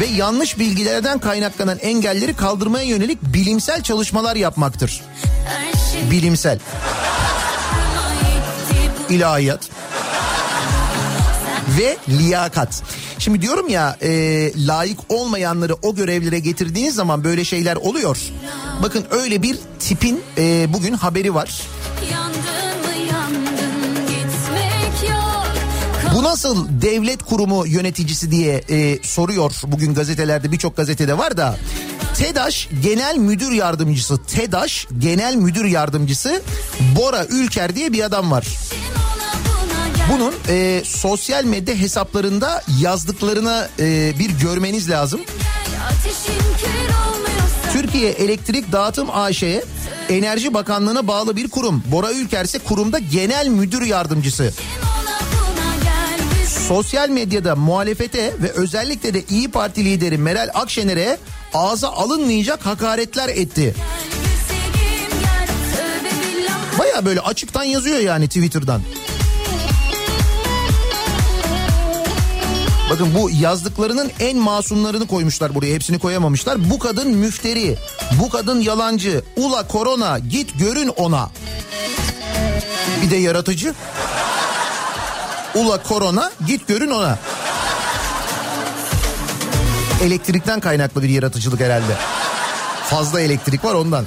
[0.00, 5.00] ve yanlış bilgilerden kaynaklanan engelleri kaldırmaya yönelik bilimsel çalışmalar yapmaktır.
[6.10, 6.58] Bilimsel.
[9.10, 9.60] ilahiyat
[11.78, 12.82] ve liyakat.
[13.18, 14.10] Şimdi diyorum ya e,
[14.66, 18.18] layık olmayanları o görevlere getirdiğiniz zaman böyle şeyler oluyor.
[18.82, 21.60] Bakın öyle bir tipin e, bugün haberi var.
[26.16, 31.56] Bu nasıl devlet kurumu yöneticisi diye e, soruyor bugün gazetelerde birçok gazetede var da.
[32.18, 36.42] TEDAŞ Genel Müdür Yardımcısı TEDAŞ Genel Müdür Yardımcısı
[36.96, 38.46] Bora Ülker diye bir adam var.
[40.12, 45.20] Bunun e, sosyal medya hesaplarında yazdıklarını e, bir görmeniz lazım.
[47.72, 49.64] Türkiye Elektrik Dağıtım AŞ'ye
[50.08, 51.82] Enerji Bakanlığı'na bağlı bir kurum.
[51.92, 54.52] Bora Ülker ise kurumda genel müdür yardımcısı.
[56.68, 61.18] Sosyal medyada muhalefete ve özellikle de İyi Parti lideri Meral Akşener'e
[61.54, 63.74] ağza alınmayacak hakaretler etti.
[66.78, 68.82] Baya böyle açıktan yazıyor yani Twitter'dan.
[72.90, 75.74] Bakın bu yazdıklarının en masumlarını koymuşlar buraya.
[75.74, 76.70] Hepsini koyamamışlar.
[76.70, 77.76] Bu kadın müfteri.
[78.22, 79.22] Bu kadın yalancı.
[79.36, 81.30] Ula korona git görün ona.
[83.02, 83.74] Bir de yaratıcı.
[85.56, 87.18] Ula korona git görün ona.
[90.02, 91.96] Elektrikten kaynaklı bir yaratıcılık herhalde.
[92.84, 94.04] Fazla elektrik var ondan.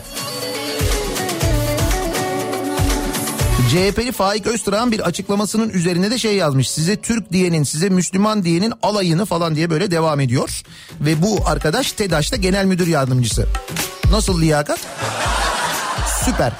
[3.70, 6.72] CHP'li Faik Öztürk'ün bir açıklamasının üzerine de şey yazmış.
[6.72, 10.62] Size Türk diyenin, size Müslüman diyenin alayını falan diye böyle devam ediyor.
[11.02, 13.48] Ve bu arkadaş TEDAŞ'ta genel müdür yardımcısı.
[14.12, 14.80] Nasıl liyakat?
[16.26, 16.52] Süper.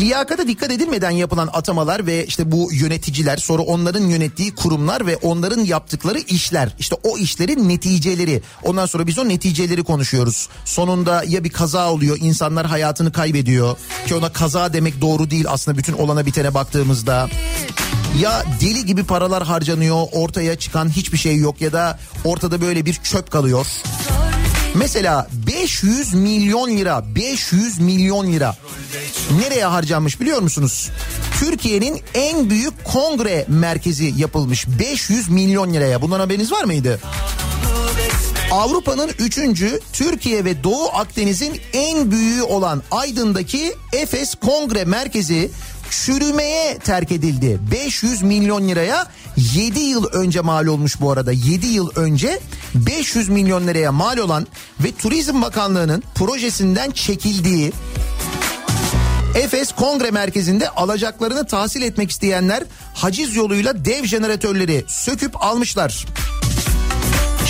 [0.00, 5.60] Liyakata dikkat edilmeden yapılan atamalar ve işte bu yöneticiler sonra onların yönettiği kurumlar ve onların
[5.60, 10.48] yaptıkları işler işte o işlerin neticeleri ondan sonra biz o neticeleri konuşuyoruz.
[10.64, 13.76] Sonunda ya bir kaza oluyor insanlar hayatını kaybediyor
[14.06, 17.28] ki ona kaza demek doğru değil aslında bütün olana bitene baktığımızda.
[18.20, 22.94] Ya deli gibi paralar harcanıyor ortaya çıkan hiçbir şey yok ya da ortada böyle bir
[22.94, 23.66] çöp kalıyor.
[24.78, 28.56] Mesela 500 milyon lira 500 milyon lira
[29.40, 30.90] nereye harcanmış biliyor musunuz?
[31.40, 37.00] Türkiye'nin en büyük kongre merkezi yapılmış 500 milyon liraya bundan haberiniz var mıydı?
[38.50, 45.50] Avrupa'nın üçüncü Türkiye ve Doğu Akdeniz'in en büyüğü olan Aydın'daki Efes Kongre Merkezi
[45.90, 47.58] çürümeye terk edildi.
[47.72, 49.06] 500 milyon liraya
[49.36, 51.32] 7 yıl önce mal olmuş bu arada.
[51.32, 52.40] 7 yıl önce
[52.74, 54.46] 500 milyon liraya mal olan
[54.80, 57.72] ve Turizm Bakanlığı'nın projesinden çekildiği
[59.34, 62.62] Efes Kongre Merkezi'nde alacaklarını tahsil etmek isteyenler
[62.94, 66.06] haciz yoluyla dev jeneratörleri söküp almışlar.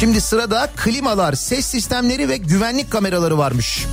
[0.00, 3.86] Şimdi sırada klimalar, ses sistemleri ve güvenlik kameraları varmış.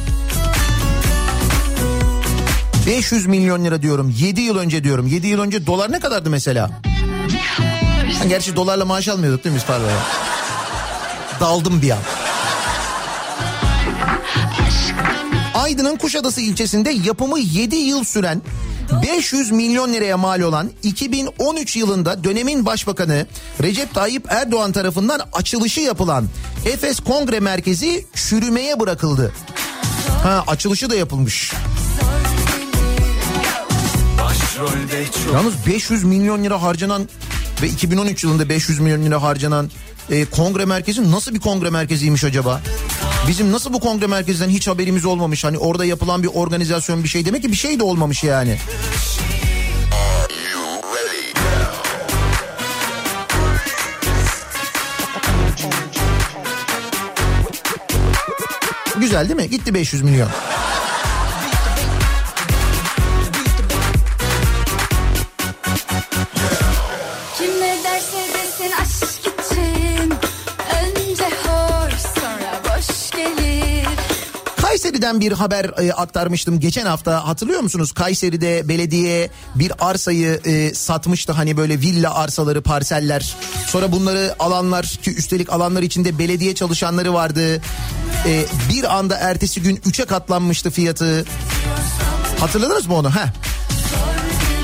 [2.88, 4.16] 500 milyon lira diyorum.
[4.20, 5.08] 7 yıl önce diyorum.
[5.08, 6.70] 7 yıl önce dolar ne kadardı mesela?
[8.20, 9.98] Ha, gerçi dolarla maaş almıyorduk değil mi biz paraya?
[11.40, 12.00] Daldım bir an.
[15.54, 18.42] Aydın'ın Kuşadası ilçesinde yapımı 7 yıl süren
[19.04, 23.28] 500 milyon liraya mal olan 2013 yılında dönemin başbakanı
[23.64, 26.26] Recep Tayyip Erdoğan tarafından açılışı yapılan
[26.66, 29.34] Efes Kongre Merkezi çürümeye bırakıldı.
[30.24, 31.54] Ha açılışı da yapılmış.
[35.34, 37.10] Yalnız 500 milyon lira harcanan
[37.62, 39.70] ve 2013 yılında 500 milyon lira harcanan
[40.10, 42.62] e, kongre merkezi nasıl bir kongre merkeziymiş acaba?
[43.28, 45.44] Bizim nasıl bu kongre merkezinden hiç haberimiz olmamış?
[45.44, 48.58] Hani orada yapılan bir organizasyon bir şey demek ki bir şey de olmamış yani.
[59.00, 59.50] Güzel değil mi?
[59.50, 60.30] Gitti 500 milyon.
[74.94, 77.92] Kayseri'den bir haber e, aktarmıştım geçen hafta hatırlıyor musunuz?
[77.92, 83.36] Kayseri'de belediye bir arsayı e, satmıştı hani böyle villa arsaları parseller.
[83.68, 87.62] Sonra bunları alanlar ki üstelik alanlar içinde belediye çalışanları vardı.
[88.28, 91.26] E, bir anda ertesi gün 3'e katlanmıştı fiyatı.
[92.40, 93.10] Hatırladınız mı onu?
[93.10, 93.28] Heh.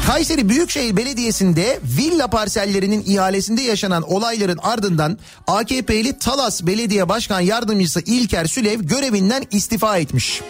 [0.10, 8.46] Kayseri Büyükşehir Belediyesi'nde villa parsellerinin ihalesinde yaşanan olayların ardından AKP'li Talas Belediye Başkan Yardımcısı İlker
[8.46, 10.42] Sülev görevinden istifa etmiş.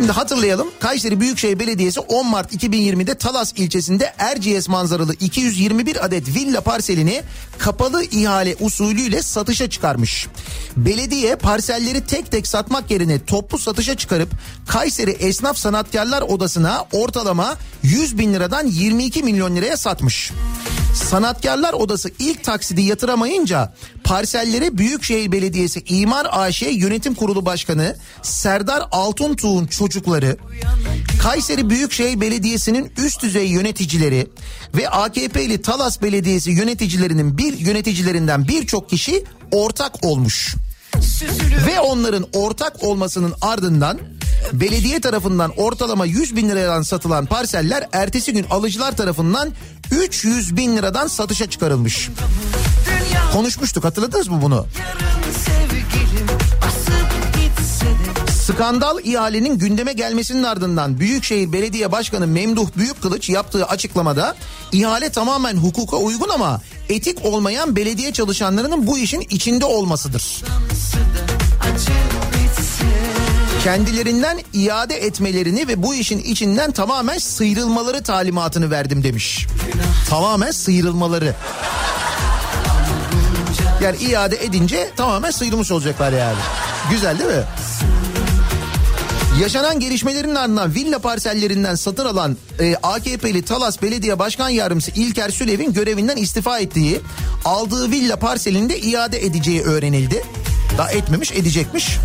[0.00, 6.60] Şimdi hatırlayalım Kayseri Büyükşehir Belediyesi 10 Mart 2020'de Talas ilçesinde Erciyes manzaralı 221 adet villa
[6.60, 7.22] parselini
[7.58, 10.28] kapalı ihale usulüyle satışa çıkarmış.
[10.76, 14.28] Belediye parselleri tek tek satmak yerine toplu satışa çıkarıp
[14.68, 20.32] Kayseri Esnaf Sanatkarlar Odası'na ortalama 100 bin liradan 22 milyon liraya satmış.
[20.94, 23.74] Sanatkarlar Odası ilk taksidi yatıramayınca
[24.04, 30.36] parsellere Büyükşehir Belediyesi İmar AŞ Yönetim Kurulu Başkanı Serdar Altuntuğ'un çocukları,
[31.22, 34.26] Kayseri Büyükşehir Belediyesi'nin üst düzey yöneticileri
[34.76, 40.54] ve AKP'li Talas Belediyesi yöneticilerinin bir yöneticilerinden birçok kişi ortak olmuş.
[41.66, 43.98] Ve onların ortak olmasının ardından
[44.52, 49.52] belediye tarafından ortalama 100 bin liradan satılan parseller ertesi gün alıcılar tarafından
[49.90, 52.08] 300 bin liradan satışa çıkarılmış.
[53.32, 54.66] Konuşmuştuk hatırladınız mı bunu?
[58.42, 64.36] Skandal ihalenin gündeme gelmesinin ardından Büyükşehir Belediye Başkanı Memduh Büyükkılıç yaptığı açıklamada
[64.72, 70.44] ihale tamamen hukuka uygun ama etik olmayan belediye çalışanlarının bu işin içinde olmasıdır.
[71.80, 71.92] bitse
[73.64, 79.46] Kendilerinden iade etmelerini ve bu işin içinden tamamen sıyrılmaları talimatını verdim demiş.
[80.08, 81.34] Tamamen sıyrılmaları.
[83.82, 86.38] Yani iade edince tamamen sıyrılmış olacaklar yani.
[86.90, 87.44] Güzel değil mi?
[89.40, 95.72] Yaşanan gelişmelerin ardından villa parsellerinden satın alan e, AKP'li Talas Belediye Başkan Yardımcısı İlker Sülev'in
[95.72, 97.00] görevinden istifa ettiği,
[97.44, 100.24] aldığı villa parselini de iade edeceği öğrenildi.
[100.78, 101.98] Daha etmemiş edecekmiş.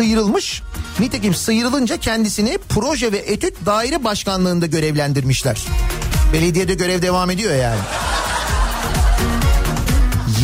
[0.00, 0.62] Sıyrılmış.
[1.00, 5.58] Nitekim sıyrılınca kendisini proje ve etüt daire başkanlığında görevlendirmişler.
[6.32, 7.80] Belediyede görev devam ediyor yani.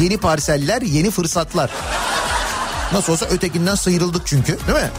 [0.00, 1.70] Yeni parseller, yeni fırsatlar.
[2.92, 4.90] Nasıl olsa ötekinden sıyrıldık çünkü değil mi?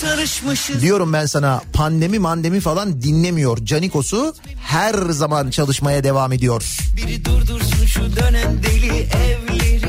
[0.00, 3.58] sarışmışız Diyorum ben sana pandemi mandemi falan dinlemiyor.
[3.64, 6.62] Canikos'u her zaman çalışmaya devam ediyor.
[6.96, 9.79] biri durdursun şu dönen deli evleri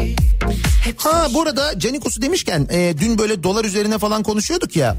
[0.97, 4.97] Ha burada Canikos'u demişken e, dün böyle dolar üzerine falan konuşuyorduk ya.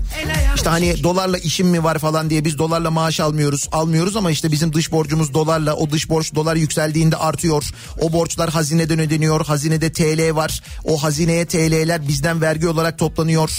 [0.56, 4.52] İşte hani dolarla işim mi var falan diye biz dolarla maaş almıyoruz almıyoruz ama işte
[4.52, 7.64] bizim dış borcumuz dolarla o dış borç dolar yükseldiğinde artıyor.
[8.00, 13.50] O borçlar hazineden ödeniyor hazinede TL var o hazineye TL'ler bizden vergi olarak toplanıyor.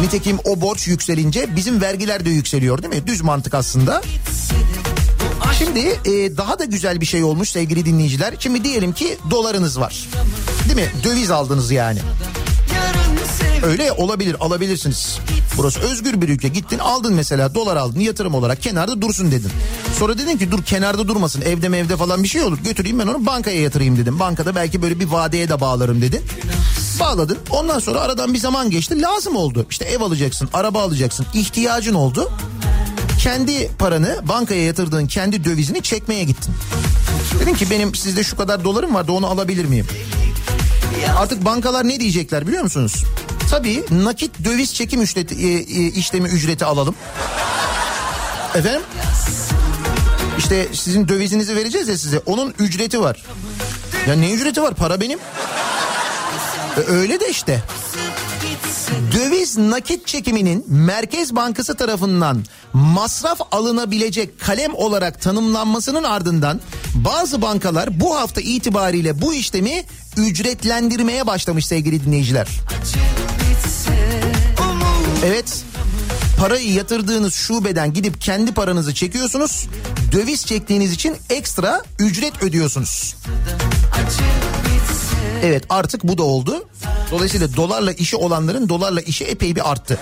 [0.00, 3.06] Nitekim o borç yükselince bizim vergiler de yükseliyor değil mi?
[3.06, 4.02] Düz mantık aslında.
[5.58, 8.34] Şimdi e, daha da güzel bir şey olmuş sevgili dinleyiciler.
[8.38, 10.08] Şimdi diyelim ki dolarınız var.
[10.64, 10.92] Değil mi?
[11.04, 11.98] Döviz aldınız yani.
[13.62, 15.18] Öyle olabilir alabilirsiniz.
[15.56, 16.48] Burası özgür bir ülke.
[16.48, 19.50] Gittin aldın mesela dolar aldın yatırım olarak kenarda dursun dedin.
[19.98, 22.58] Sonra dedin ki dur kenarda durmasın evde mevde falan bir şey olur.
[22.64, 24.20] Götüreyim ben onu bankaya yatırayım dedim.
[24.20, 26.22] Bankada belki böyle bir vadeye de bağlarım dedin.
[27.00, 27.38] Bağladın.
[27.50, 29.02] Ondan sonra aradan bir zaman geçti.
[29.02, 29.66] Lazım oldu.
[29.70, 31.26] İşte ev alacaksın, araba alacaksın.
[31.34, 32.30] ihtiyacın oldu.
[33.22, 36.54] Kendi paranı bankaya yatırdığın kendi dövizini çekmeye gittin.
[37.40, 39.86] Dedin ki benim sizde şu kadar dolarım vardı onu alabilir miyim?
[41.18, 43.04] Artık bankalar ne diyecekler biliyor musunuz?
[43.50, 46.94] Tabii nakit döviz çekim ücreti, e, e, işlemi ücreti alalım.
[48.54, 48.82] Efendim?
[50.38, 52.18] İşte sizin dövizinizi vereceğiz ya size.
[52.18, 53.22] Onun ücreti var.
[54.08, 54.74] Ya ne ücreti var?
[54.74, 55.18] Para benim.
[56.76, 57.62] E, öyle de işte.
[59.12, 66.60] Döviz nakit çekiminin Merkez Bankası tarafından masraf alınabilecek kalem olarak tanımlanmasının ardından
[66.94, 69.84] bazı bankalar bu hafta itibariyle bu işlemi
[70.16, 72.48] ücretlendirmeye başlamış sevgili dinleyiciler.
[75.24, 75.64] Evet
[76.38, 79.68] parayı yatırdığınız şubeden gidip kendi paranızı çekiyorsunuz.
[80.12, 83.16] Döviz çektiğiniz için ekstra ücret ödüyorsunuz.
[85.42, 86.68] Evet artık bu da oldu.
[87.12, 89.98] Dolayısıyla dolarla işi olanların dolarla işi epey bir arttı.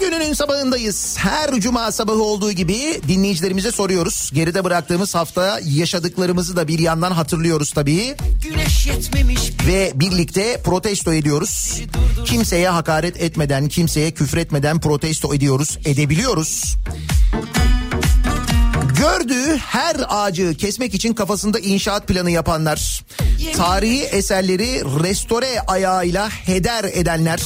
[0.00, 1.16] Gününün sabahındayız.
[1.18, 4.30] Her cuma sabahı olduğu gibi dinleyicilerimize soruyoruz.
[4.34, 8.16] Geride bıraktığımız hafta yaşadıklarımızı da bir yandan hatırlıyoruz tabii.
[9.66, 11.80] Ve birlikte protesto ediyoruz.
[12.24, 16.76] Kimseye hakaret etmeden, kimseye küfretmeden protesto ediyoruz, edebiliyoruz.
[18.98, 23.04] Gördüğü her ağacı kesmek için kafasında inşaat planı yapanlar,
[23.56, 27.40] tarihi eserleri restore ayağıyla heder edenler,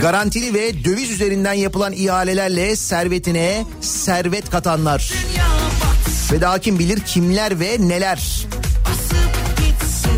[0.00, 5.12] garantili ve döviz üzerinden yapılan ihalelerle servetine servet katanlar.
[6.32, 8.46] Ve daha kim bilir kimler ve neler.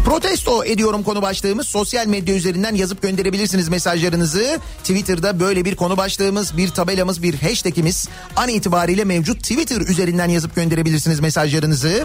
[0.04, 1.66] Protesto ediyorum konu başlığımız.
[1.66, 4.58] Sosyal medya üzerinden yazıp gönderebilirsiniz mesajlarınızı.
[4.78, 9.42] Twitter'da böyle bir konu başlığımız, bir tabelamız, bir hashtagimiz an itibariyle mevcut.
[9.42, 12.04] Twitter üzerinden yazıp gönderebilirsiniz mesajlarınızı.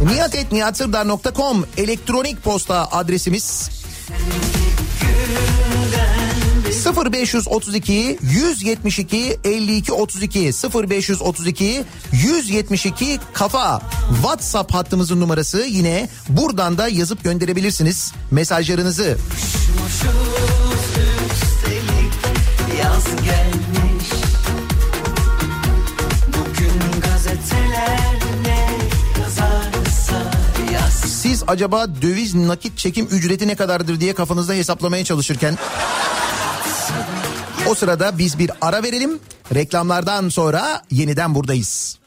[0.00, 3.70] Niyatetniyatsırdar.com elektronik posta adresimiz.
[6.94, 10.52] 0532 172 52 32
[10.88, 13.82] 0532 172 kafa.
[14.22, 15.66] WhatsApp hattımızın numarası.
[15.68, 19.16] Yine buradan da yazıp gönderebilirsiniz mesajlarınızı.
[31.22, 35.58] Siz acaba döviz nakit çekim ücreti ne kadardır diye kafanızda hesaplamaya çalışırken
[37.70, 39.18] o sırada biz bir ara verelim.
[39.54, 41.98] Reklamlardan sonra yeniden buradayız.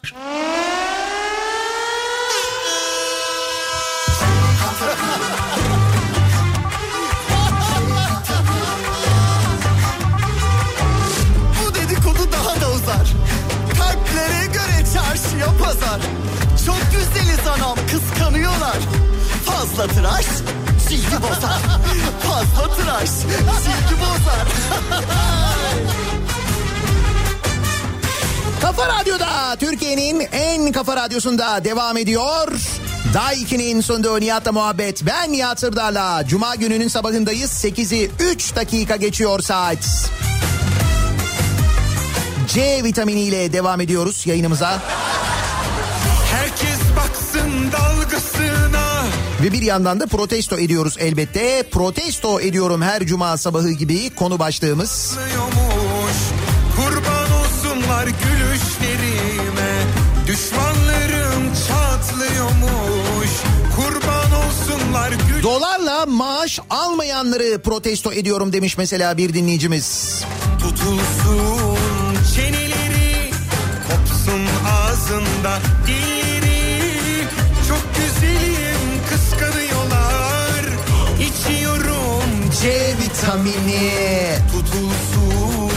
[11.65, 13.13] Bu dedikodu daha da uzar.
[13.77, 16.01] Kalplere göre çarşıya pazar.
[16.65, 18.77] Çok güzeliz anam kıskanıyorlar.
[19.45, 20.25] Fazla tıraş
[21.13, 21.59] cildi bozar.
[22.23, 24.47] Fazla tıraş cildi bozar.
[28.61, 32.47] Kafa Radyo'da Türkiye'nin en kafa radyosunda devam ediyor.
[33.13, 35.05] Daiki'nin sunduğu Nihat'la muhabbet.
[35.05, 36.27] Ben Nihat Sırdar'la.
[36.27, 37.51] Cuma gününün sabahındayız.
[37.51, 40.09] 8'i 3 dakika geçiyor saat.
[42.47, 44.81] C vitaminiyle devam ediyoruz yayınımıza.
[46.31, 48.32] Herkes baksın dalgasına
[49.43, 51.63] Ve bir yandan da protesto ediyoruz elbette.
[51.71, 55.17] Protesto ediyorum her cuma sabahı gibi konu başlığımız.
[56.75, 59.71] Kurban olsunlar gülüşlerime
[60.27, 63.29] Düşmanlarım çatlıyormuş
[63.75, 70.23] Kurban olsunlar gül Dolarla maaş almayanları protesto ediyorum demiş mesela bir dinleyicimiz.
[70.59, 71.77] Tutulsun
[72.35, 73.31] çeneleri
[73.87, 76.12] Kopsun ağzında dilleri
[82.63, 83.91] C vitamini.
[84.51, 85.71] tutulsun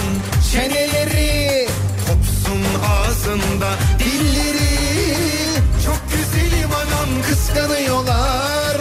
[0.53, 1.68] Çeneleri,
[2.07, 5.14] Kopsun ağzında dilleri
[5.84, 8.76] Çok güzelim anam kıskanıyorlar.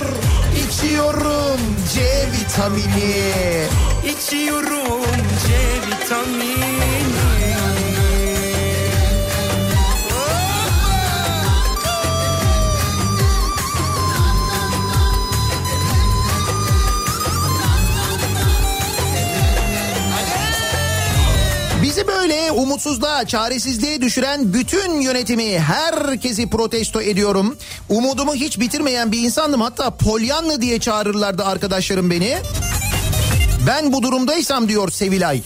[0.56, 1.60] İçiyorum
[1.94, 2.02] C
[2.32, 3.24] vitamini.
[4.04, 5.06] İçiyorum
[5.48, 5.54] C
[5.88, 7.35] vitamini
[22.56, 27.58] umutsuzluğa, çaresizliğe düşüren bütün yönetimi, herkesi protesto ediyorum.
[27.90, 29.62] Umudumu hiç bitirmeyen bir insandım.
[29.62, 32.38] Hatta Polyanlı diye çağırırlardı arkadaşlarım beni.
[33.68, 35.42] Ben bu durumdaysam diyor Sevilay.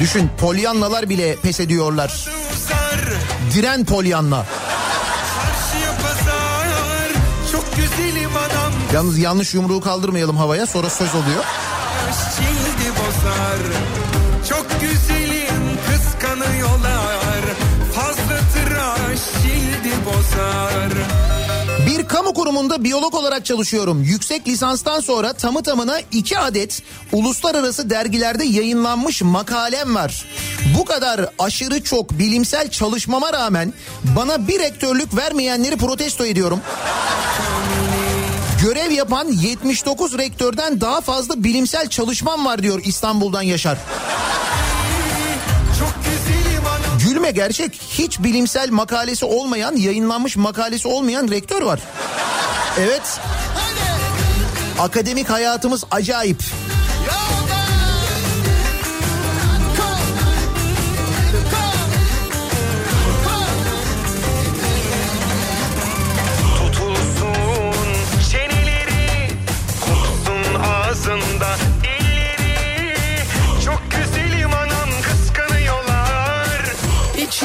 [0.00, 2.28] Düşün Polyanlalar bile pes ediyorlar.
[3.54, 4.46] Diren Polyanla.
[8.92, 11.44] Yalnız yanlış yumruğu kaldırmayalım havaya sonra söz oluyor.
[14.48, 15.23] Çok güzelim
[16.34, 17.44] kıskanıyorlar
[17.94, 20.92] Fazla tıraş cildi bozar
[21.86, 24.02] Bir kamu kurumunda biyolog olarak çalışıyorum.
[24.02, 26.82] Yüksek lisanstan sonra tamı tamına iki adet
[27.12, 30.24] uluslararası dergilerde yayınlanmış makalem var.
[30.78, 33.74] Bu kadar aşırı çok bilimsel çalışmama rağmen
[34.16, 36.60] bana bir rektörlük vermeyenleri protesto ediyorum.
[38.62, 43.78] Görev yapan 79 rektörden daha fazla bilimsel çalışmam var diyor İstanbul'dan Yaşar.
[47.14, 51.80] Gülme gerçek hiç bilimsel makalesi olmayan yayınlanmış makalesi olmayan rektör var.
[52.78, 53.20] Evet.
[54.78, 56.42] Akademik hayatımız acayip.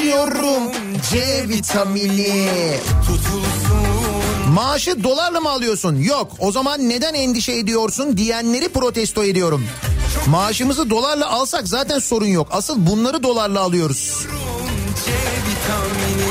[0.09, 0.63] İçiyorum
[1.11, 2.49] C vitamini.
[3.01, 5.95] Tutulsun Maaşı dolarla mı alıyorsun?
[5.95, 6.31] Yok.
[6.39, 9.65] O zaman neden endişe ediyorsun diyenleri protesto ediyorum.
[10.27, 12.47] Maaşımızı dolarla alsak zaten sorun yok.
[12.51, 14.25] Asıl bunları dolarla alıyoruz.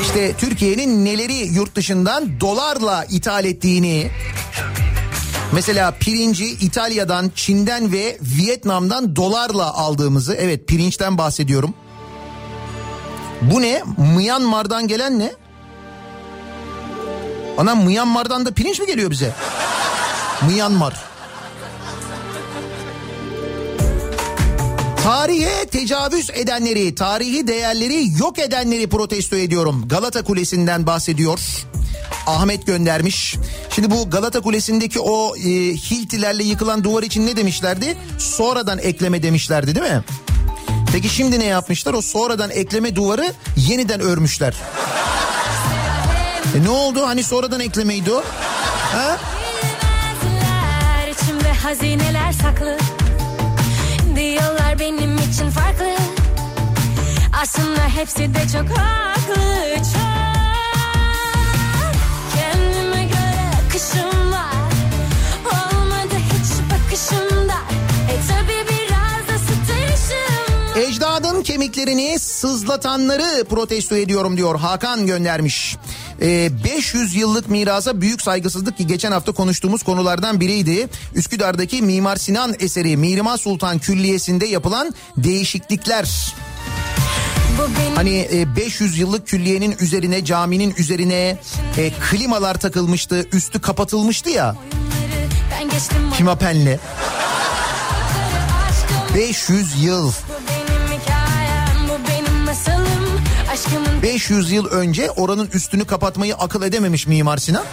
[0.01, 4.11] İşte Türkiye'nin neleri yurt dışından dolarla ithal ettiğini
[5.53, 11.73] Mesela pirinci İtalya'dan, Çin'den ve Vietnam'dan dolarla aldığımızı evet pirinçten bahsediyorum.
[13.41, 13.83] Bu ne?
[14.15, 15.31] Myanmar'dan gelen ne?
[17.57, 19.33] Ana Myanmar'dan da pirinç mi geliyor bize?
[20.47, 20.93] Myanmar.
[25.03, 29.87] Tarihe tecavüz edenleri, tarihi değerleri yok edenleri protesto ediyorum.
[29.87, 31.39] Galata Kulesi'nden bahsediyor.
[32.27, 33.35] Ahmet göndermiş.
[33.69, 35.41] Şimdi bu Galata Kulesi'ndeki o e,
[35.73, 37.97] hiltilerle yıkılan duvar için ne demişlerdi?
[38.17, 40.03] Sonradan ekleme demişlerdi değil mi?
[40.91, 41.93] Peki şimdi ne yapmışlar?
[41.93, 44.53] O sonradan ekleme duvarı yeniden örmüşler.
[46.55, 47.07] E ne oldu?
[47.07, 48.23] Hani sonradan eklemeydi o?
[48.91, 49.17] Ha?
[51.69, 52.77] Hazineler saklı
[54.15, 55.95] Diyorlar benim için farklı
[57.41, 60.01] Aslında hepsi de çok haklı Çok
[62.35, 64.73] Kendime göre akışım var
[65.45, 67.38] Olmadı hiç bakışımda
[70.79, 75.77] Ecdadın kemiklerini sızlatanları protesto ediyorum diyor Hakan göndermiş.
[76.21, 80.87] Ee, 500 yıllık mirasa büyük saygısızlık ki geçen hafta konuştuğumuz konulardan biriydi.
[81.15, 86.33] Üsküdar'daki Mimar Sinan eseri Mihrimah Sultan Külliyesi'nde yapılan değişiklikler.
[87.95, 91.37] Hani e, 500 yıllık külliyenin üzerine caminin üzerine
[91.77, 94.55] e, klimalar takılmıştı üstü kapatılmıştı ya
[98.69, 100.11] aşkım 500 yıl
[104.03, 107.63] 500 yıl önce oranın üstünü kapatmayı akıl edememiş Mimar Sinan.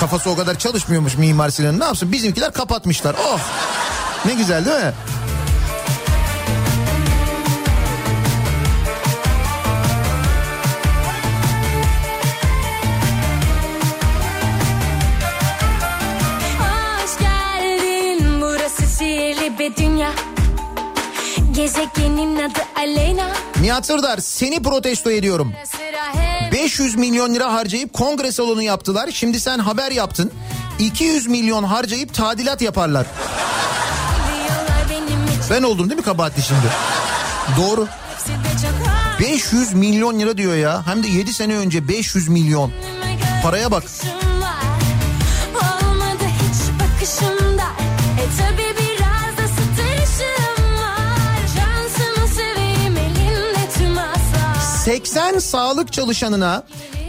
[0.00, 3.16] Kafası o kadar çalışmıyormuş Mimar Sinan'ın ne yapsın bizimkiler kapatmışlar.
[3.28, 3.40] Oh
[4.26, 4.92] ne güzel değil mi?
[16.58, 20.10] Hoş geldin burası sihirli bir dünya
[21.58, 23.30] Gezegenin adı Aleyna
[23.60, 25.52] Nihat Sırdar seni protesto ediyorum.
[25.64, 29.10] Sıra hep 500 milyon lira harcayıp kongre salonu yaptılar.
[29.12, 30.32] Şimdi sen haber yaptın.
[30.78, 33.06] 200 milyon harcayıp tadilat yaparlar.
[35.50, 36.66] Ben oldum değil mi kabahatli şimdi?
[37.56, 37.88] Doğru.
[38.12, 40.86] Hepsi de çok haklı 500 milyon lira diyor ya.
[40.86, 42.72] Hem de 7 sene önce 500 milyon.
[43.42, 43.84] Paraya bak.
[54.88, 56.62] 80 sağlık çalışanına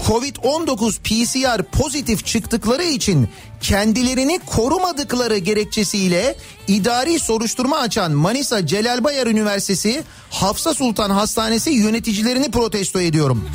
[0.07, 3.29] Covid-19 PCR pozitif çıktıkları için
[3.61, 6.35] kendilerini korumadıkları gerekçesiyle
[6.67, 13.49] idari soruşturma açan Manisa Celal Bayar Üniversitesi Hafsa Sultan Hastanesi yöneticilerini protesto ediyorum.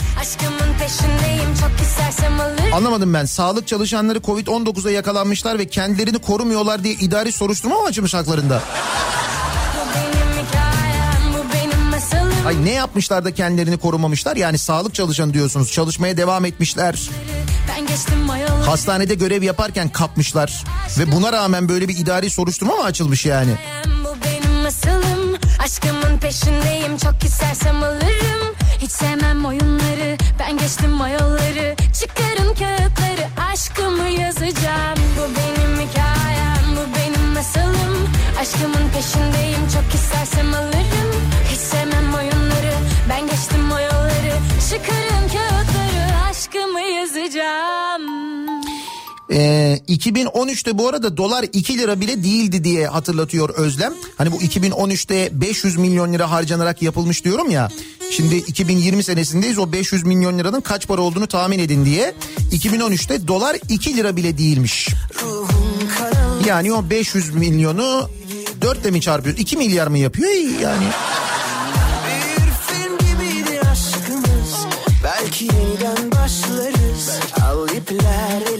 [2.74, 3.24] Anlamadım ben.
[3.24, 8.62] Sağlık çalışanları Covid-19'a yakalanmışlar ve kendilerini korumuyorlar diye idari soruşturma mı açılmış haklarında?
[12.46, 14.36] Ay ne yapmışlar da kendilerini korumamışlar?
[14.36, 15.72] Yani sağlık çalışanı diyorsunuz.
[15.72, 17.10] Çalışmaya devam etmişler.
[18.66, 20.64] Hastanede görev yaparken kapmışlar.
[20.98, 23.52] Ve buna rağmen böyle bir idari soruşturma mı açılmış yani?
[24.04, 32.54] Bu benim masalım Aşkımın peşindeyim Çok istersem alırım Hiç sevmem oyunları Ben geçtim mayolları Çıkarın
[32.54, 38.08] kağıtları Aşkımı yazacağım Bu benim hikayem Bu benim masalım
[38.40, 41.33] Aşkımın peşindeyim Çok istersem alırım
[44.74, 48.02] Çıkarın kağıtları Aşkımı yazacağım
[49.30, 53.94] Ee, 2013'te bu arada dolar 2 lira bile değildi diye hatırlatıyor Özlem.
[54.18, 57.68] Hani bu 2013'te 500 milyon lira harcanarak yapılmış diyorum ya.
[58.10, 62.14] Şimdi 2020 senesindeyiz o 500 milyon liranın kaç para olduğunu tahmin edin diye.
[62.52, 64.88] 2013'te dolar 2 lira bile değilmiş.
[66.46, 68.10] Yani o 500 milyonu
[68.60, 69.36] 4 ile mi çarpıyor?
[69.36, 70.30] 2 milyar mı yapıyor?
[70.60, 70.84] Yani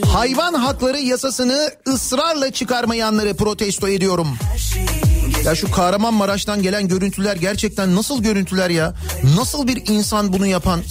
[0.05, 4.27] hayvan hakları yasasını ısrarla çıkarmayanları protesto ediyorum.
[5.45, 8.93] Ya şu Kahramanmaraş'tan gelen görüntüler gerçekten nasıl görüntüler ya?
[9.37, 10.81] Nasıl bir insan bunu yapan?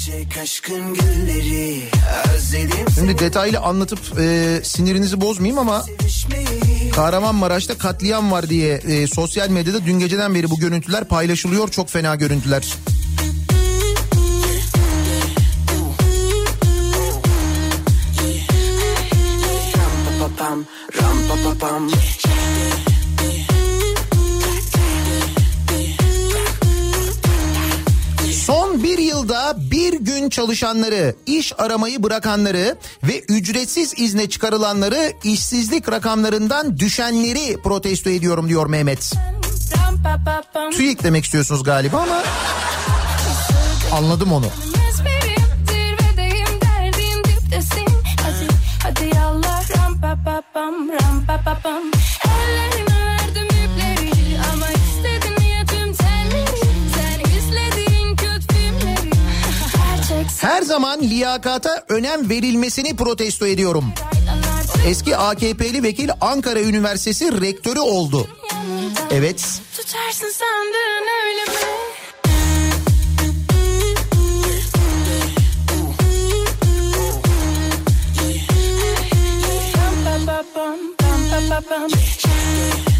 [2.94, 5.84] Şimdi detaylı anlatıp e, sinirinizi bozmayayım ama
[6.94, 11.68] Kahramanmaraş'ta katliam var diye e, sosyal medyada dün geceden beri bu görüntüler paylaşılıyor.
[11.68, 12.64] Çok fena görüntüler.
[20.44, 20.64] Papam
[21.00, 21.88] Ram pa pa pam
[28.32, 36.78] Son bir yılda bir gün çalışanları, iş aramayı bırakanları ve ücretsiz izne çıkarılanları işsizlik rakamlarından
[36.78, 39.12] düşenleri protesto ediyorum diyor Mehmet.
[40.54, 42.22] Pam TÜİK demek istiyorsunuz galiba ama
[43.92, 44.46] anladım onu.
[50.26, 51.82] Ram pa pa pam ram pa pa pam
[52.24, 56.56] Ellerime verdim ipleri ama istedim ya tüm telleri
[56.94, 59.10] Sen izlediğin kötü filmleri
[59.72, 63.84] Gerçek Her zaman liyakata önem verilmesini protesto ediyorum.
[64.86, 68.28] Eski AKP'li vekil Ankara Üniversitesi rektörü oldu.
[69.10, 69.60] Evet.
[69.76, 71.73] Tutarsın sandın öyle mi?
[81.48, 81.90] Pam pa pa pam.
[81.90, 82.93] Pam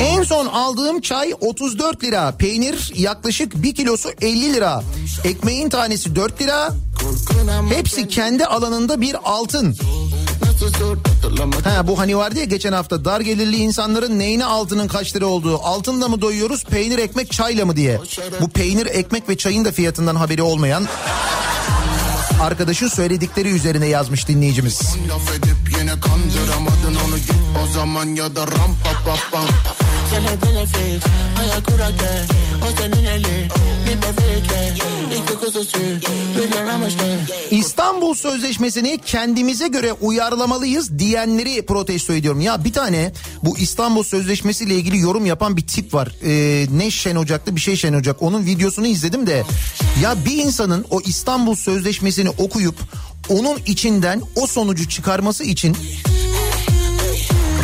[0.00, 2.32] En son aldığım çay 34 lira.
[2.38, 4.82] Peynir yaklaşık 1 kilosu 50 lira.
[5.24, 6.68] Ekmeğin tanesi 4 lira.
[7.70, 9.76] Hepsi kendi alanında bir altın.
[11.64, 15.58] Ha bu hani vardı ya geçen hafta dar gelirli insanların neyine altının kaç lira olduğu.
[15.62, 18.00] Altınla mı doyuyoruz peynir ekmek çayla mı diye.
[18.40, 20.86] Bu peynir ekmek ve çayın da fiyatından haberi olmayan
[22.40, 24.96] arkadaşın söyledikleri üzerine yazmış dinleyicimiz.
[25.08, 27.34] Laf edip yine kandıramadın onu git
[27.64, 29.40] o zaman ya da ram pa pa.
[30.10, 31.04] Tiene benefit
[31.40, 32.10] Ayak kurake
[32.62, 33.48] O senin eli
[37.50, 42.40] İstanbul Sözleşmesi'ni kendimize göre uyarlamalıyız diyenleri protesto ediyorum.
[42.40, 43.12] Ya bir tane
[43.42, 46.08] bu İstanbul Sözleşmesi ile ilgili yorum yapan bir tip var.
[46.24, 48.22] Ee, ne Şen Ocak'ta bir şey Şen Ocak.
[48.22, 49.44] Onun videosunu izledim de
[50.02, 52.76] ya bir insanın o İstanbul Sözleşmesi'ni okuyup
[53.28, 55.76] onun içinden o sonucu çıkarması için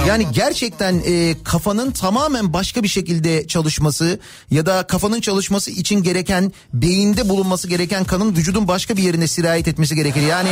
[0.07, 6.53] yani gerçekten e, kafanın tamamen başka bir şekilde çalışması ya da kafanın çalışması için gereken
[6.73, 10.23] beyinde bulunması gereken kanın vücudun başka bir yerine sirayet etmesi gerekir.
[10.23, 10.51] Yani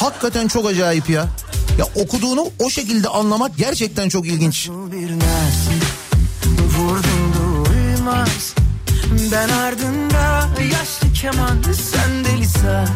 [0.00, 1.26] hakikaten çok acayip ya.
[1.78, 4.70] Ya okuduğunu o şekilde anlamak gerçekten çok ilginç.
[9.32, 12.88] Ben ardında Yaşlı keman Sen deli saz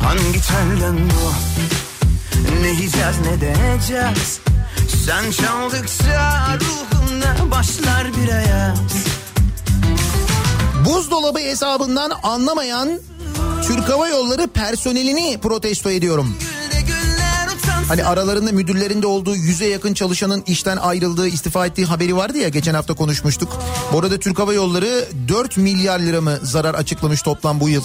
[0.00, 1.32] Hangi telden bu
[2.62, 4.40] Ne yiyeceğiz ne deneyeceğiz
[5.06, 8.78] Sen çaldıkça Ruhumda başlar bir ayaz
[10.84, 13.00] Buzdolabı hesabından anlamayan
[13.66, 16.36] Türk Hava Yolları personelini protesto ediyorum.
[17.88, 22.74] Hani aralarında müdürlerinde olduğu yüze yakın çalışanın işten ayrıldığı, istifa ettiği haberi vardı ya geçen
[22.74, 23.62] hafta konuşmuştuk.
[23.92, 27.82] Bu arada Türk Hava Yolları 4 milyar lira mı zarar açıklamış toplam bu yıl.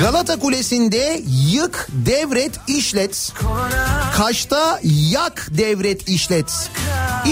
[0.00, 3.32] Galata Kulesi'nde yık, devret, işlet.
[4.16, 6.70] Kaş'ta yak devret işlet.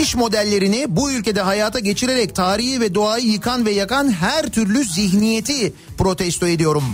[0.03, 5.73] İş modellerini bu ülkede hayata geçirerek tarihi ve doğayı yıkan ve yakan her türlü zihniyeti
[5.99, 6.85] protesto ediyorum.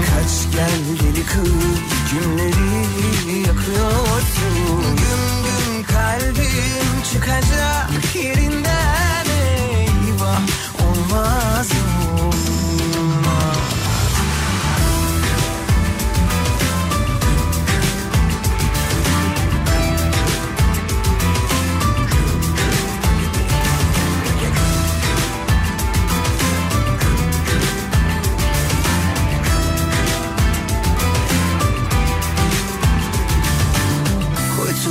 [0.00, 1.24] Kaç gel deli
[2.10, 8.73] Günleri yakıyorsun Gün gün kalbim çıkacak yerinden
[11.14, 11.68] olmaz
[12.20, 12.53] olmaz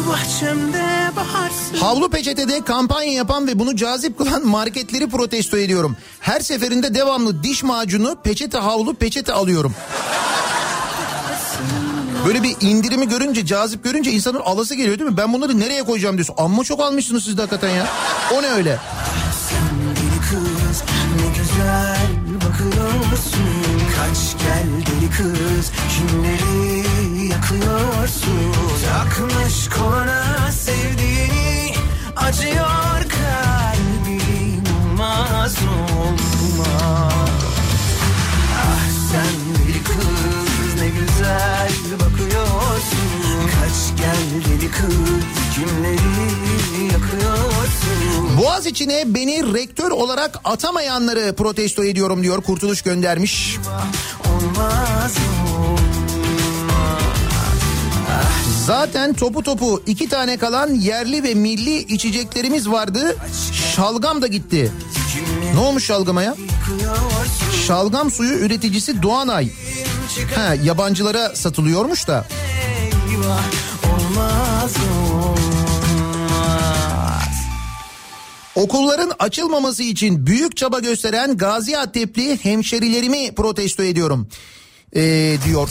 [0.09, 5.97] bahçemde baharsın Havlu peçetede kampanya yapan ve bunu cazip kılan marketleri protesto ediyorum.
[6.19, 9.75] Her seferinde devamlı diş macunu, peçete havlu, peçete alıyorum.
[12.27, 15.17] Böyle bir indirimi görünce, cazip görünce insanın alası geliyor değil mi?
[15.17, 16.35] Ben bunları nereye koyacağım diyorsun.
[16.37, 17.87] Amma çok almışsınız siz de hakikaten ya.
[18.33, 18.79] O ne öyle?
[19.95, 20.83] Deli kız
[21.17, 21.97] ne güzel
[22.35, 23.43] bakıyorsun
[23.97, 26.83] Kaç gel deli kız kimleri
[27.29, 31.75] yakıyorsun Takmış koluna sevdiğini
[32.15, 35.55] acıyor kalbim olmaz
[35.99, 37.29] olmaz
[38.57, 45.23] Ah sen deli kız ne güzel bakıyorsun Kaç gel deli kız
[45.55, 46.33] kimleri
[46.93, 52.41] yakıyorsun Boğaz içine beni rektör olarak atamayanları protesto ediyorum diyor.
[52.43, 53.57] Kurtuluş göndermiş.
[54.29, 55.15] Olmaz
[58.65, 63.17] Zaten topu topu iki tane kalan yerli ve milli içeceklerimiz vardı.
[63.75, 64.71] Şalgam da gitti.
[65.53, 66.35] Ne olmuş şalgama ya?
[67.67, 69.49] Şalgam suyu üreticisi Doğanay.
[70.35, 72.25] Ha, yabancılara satılıyormuş da.
[78.55, 84.27] Okulların açılmaması için büyük çaba gösteren Gaziantep'li hemşerilerimi protesto ediyorum.
[84.95, 85.69] Ee, diyor.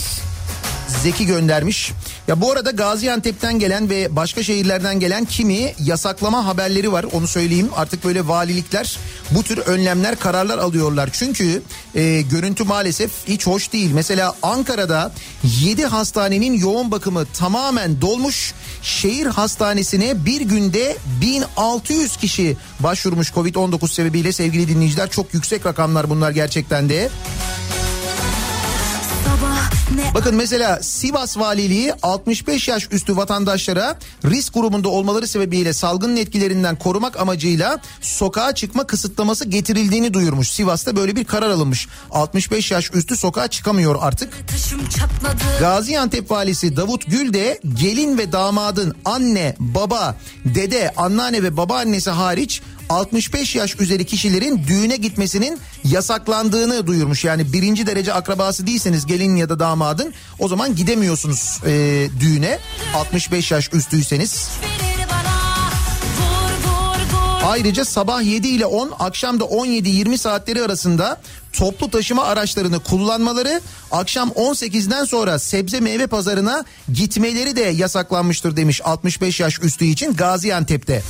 [1.03, 1.93] Zeki göndermiş.
[2.29, 7.68] Ya bu arada Gaziantep'ten gelen ve başka şehirlerden gelen kimi yasaklama haberleri var onu söyleyeyim.
[7.77, 8.99] Artık böyle valilikler
[9.31, 11.11] bu tür önlemler kararlar alıyorlar.
[11.12, 11.62] Çünkü
[11.95, 13.91] e, görüntü maalesef hiç hoş değil.
[13.95, 15.12] Mesela Ankara'da
[15.61, 18.55] 7 hastanenin yoğun bakımı tamamen dolmuş.
[18.83, 25.11] Şehir hastanesine bir günde 1600 kişi başvurmuş Covid-19 sebebiyle sevgili dinleyiciler.
[25.11, 27.11] Çok yüksek rakamlar bunlar gerçekten de.
[30.14, 37.20] Bakın mesela Sivas Valiliği 65 yaş üstü vatandaşlara risk grubunda olmaları sebebiyle salgının etkilerinden korumak
[37.20, 40.51] amacıyla sokağa çıkma kısıtlaması getirildiğini duyurmuş.
[40.51, 41.88] Sivas'ta böyle bir karar alınmış.
[42.11, 44.32] 65 yaş üstü sokağa çıkamıyor artık.
[45.61, 52.62] Gaziantep valisi Davut Gül de gelin ve damadın anne, baba, dede, anneanne ve babaannesi hariç
[52.89, 57.24] 65 yaş üzeri kişilerin düğüne gitmesinin yasaklandığını duyurmuş.
[57.24, 62.59] Yani birinci derece akrabası değilseniz gelin ya da damadın o zaman gidemiyorsunuz e, düğüne
[62.95, 64.49] 65 yaş üstüyseniz.
[67.45, 71.20] Ayrıca sabah 7 ile 10 akşam da 17-20 saatleri arasında
[71.53, 73.61] toplu taşıma araçlarını kullanmaları
[73.91, 81.03] akşam 18'den sonra sebze meyve pazarına gitmeleri de yasaklanmıştır demiş 65 yaş üstü için Gaziantep'te.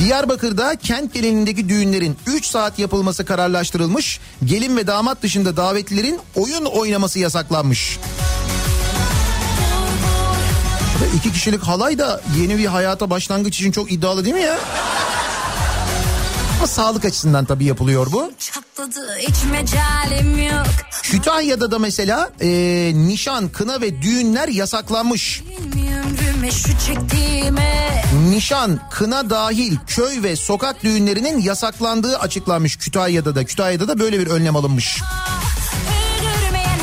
[0.00, 4.20] Diyarbakır'da kent genelindeki düğünlerin 3 saat yapılması kararlaştırılmış.
[4.44, 7.98] Gelin ve damat dışında davetlilerin oyun oynaması yasaklanmış.
[11.02, 14.58] Ve iki kişilik halay da yeni bir hayata başlangıç için çok iddialı değil mi ya?
[16.58, 18.32] Ama sağlık açısından tabii yapılıyor bu.
[18.38, 19.18] Çatladı.
[21.02, 22.48] Kütahya'da da mesela e,
[22.94, 25.42] nişan, kına ve düğünler yasaklanmış.
[28.30, 33.44] Nişan, kına dahil köy ve sokak düğünlerinin yasaklandığı açıklanmış Kütahya'da da.
[33.44, 35.00] Kütahya'da da böyle bir önlem alınmış.
[36.20, 36.78] Öldürmeyen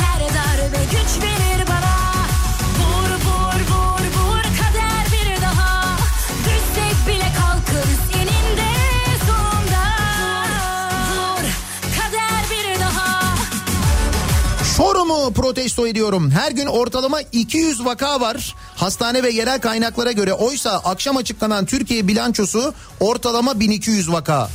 [15.30, 16.30] Protesto ediyorum.
[16.30, 18.54] Her gün ortalama 200 vaka var.
[18.76, 24.48] Hastane ve yerel kaynaklara göre oysa akşam açıklanan Türkiye bilançosu ortalama 1200 vaka.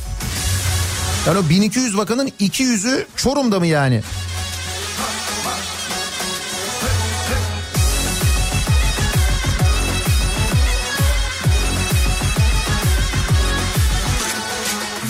[1.26, 4.02] Yani o 1200 vakanın 200'ü Çorum'da mı yani?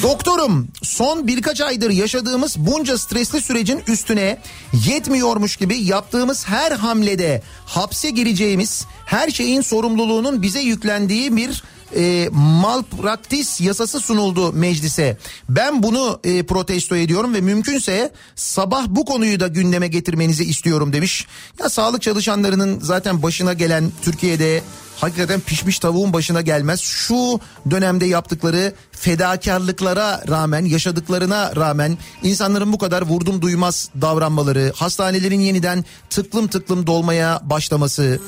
[0.02, 4.38] Doktorum son birkaç aydır yaşadığımız bunca stresli sürecin üstüne
[4.86, 11.62] yetmiyormuş gibi yaptığımız her hamlede hapse gireceğimiz her şeyin sorumluluğunun bize yüklendiği bir
[11.96, 15.18] e, malpraktis yasası sunuldu meclise.
[15.48, 21.26] Ben bunu e, protesto ediyorum ve mümkünse sabah bu konuyu da gündeme getirmenizi istiyorum demiş.
[21.60, 24.62] Ya sağlık çalışanlarının zaten başına gelen Türkiye'de
[25.00, 26.80] hakikaten pişmiş tavuğun başına gelmez.
[26.80, 27.40] Şu
[27.70, 36.48] dönemde yaptıkları fedakarlıklara rağmen, yaşadıklarına rağmen insanların bu kadar vurdum duymaz davranmaları, hastanelerin yeniden tıklım
[36.48, 38.20] tıklım dolmaya başlaması,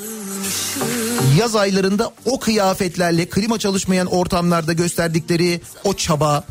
[1.38, 6.44] yaz aylarında o kıyafetlerle klima çalışmayan ortamlarda gösterdikleri o çaba,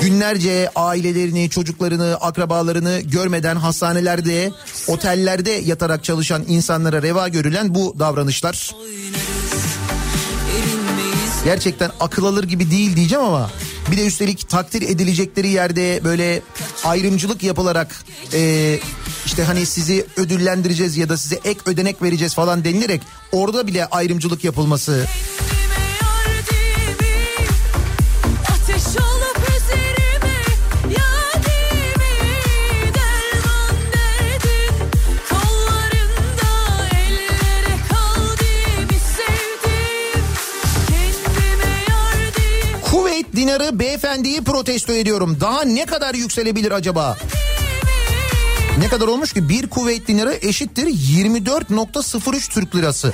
[0.00, 4.52] günlerce ailelerini, çocuklarını, akrabalarını görmeden hastanelerde,
[4.88, 8.74] otellerde yatarak çalışan insanlara reva görülen bu davranışlar
[11.44, 13.50] gerçekten akıl alır gibi değil diyeceğim ama
[13.90, 16.42] bir de üstelik takdir edilecekleri yerde böyle
[16.84, 18.78] ayrımcılık yapılarak e,
[19.26, 23.00] işte hani sizi ödüllendireceğiz ya da size ek ödenek vereceğiz falan denilerek
[23.32, 25.06] orada bile ayrımcılık yapılması.
[43.36, 45.36] Dinarı beyefendiyi protesto ediyorum.
[45.40, 47.16] Daha ne kadar yükselebilir acaba?
[48.78, 49.48] Ne kadar olmuş ki?
[49.48, 53.12] Bir Kuveyt dinarı eşittir 24.03 Türk lirası.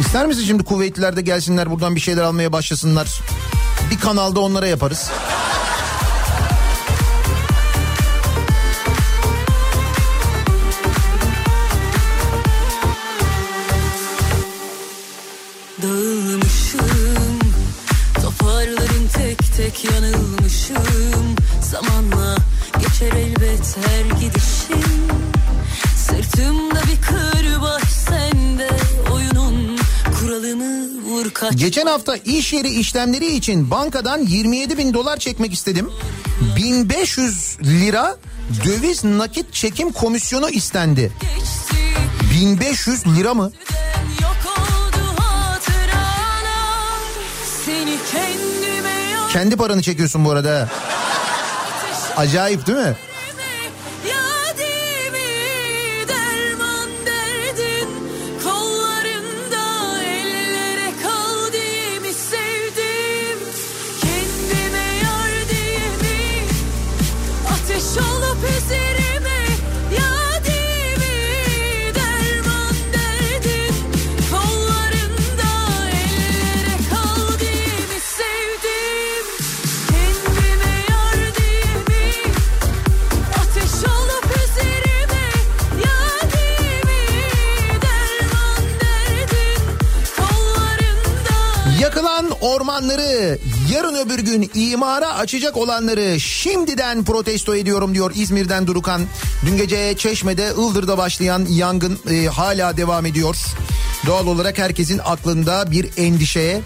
[0.00, 3.20] İster misin şimdi Kuveytliler de gelsinler buradan bir şeyler almaya başlasınlar?
[3.90, 5.10] Bir kanalda onlara yaparız.
[23.00, 25.08] Geçer elbet her gidişim
[25.96, 28.70] Sırtımda bir kırbaç sende
[29.12, 29.78] Oyunun
[30.20, 35.90] kuralını vur kaç Geçen hafta iş yeri işlemleri için bankadan 27 bin dolar çekmek istedim.
[36.56, 38.16] 1500 lira
[38.64, 41.12] döviz nakit çekim komisyonu istendi.
[42.40, 43.52] 1500 lira mı?
[49.32, 50.68] Kendi paranı çekiyorsun bu arada.
[52.16, 52.94] Acayip değil mi?
[92.76, 93.38] Ormanları
[93.72, 99.02] yarın öbür gün imara açacak olanları şimdiden protesto ediyorum diyor İzmir'den Durukan.
[99.46, 103.36] Dün gece Çeşme'de Ildır'da başlayan yangın e, hala devam ediyor.
[104.06, 106.60] Doğal olarak herkesin aklında bir endişe.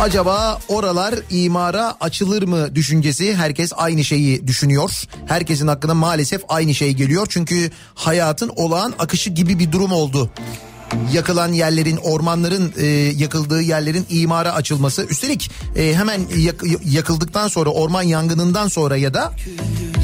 [0.00, 4.90] Acaba oralar imara açılır mı düşüncesi herkes aynı şeyi düşünüyor.
[5.26, 7.26] Herkesin aklına maalesef aynı şey geliyor.
[7.30, 10.30] Çünkü hayatın olağan akışı gibi bir durum oldu
[11.12, 12.86] yakılan yerlerin ormanların e,
[13.16, 15.06] yakıldığı yerlerin imara açılması.
[15.10, 19.32] Üstelik e, hemen yak- yakıldıktan sonra orman yangınından sonra ya da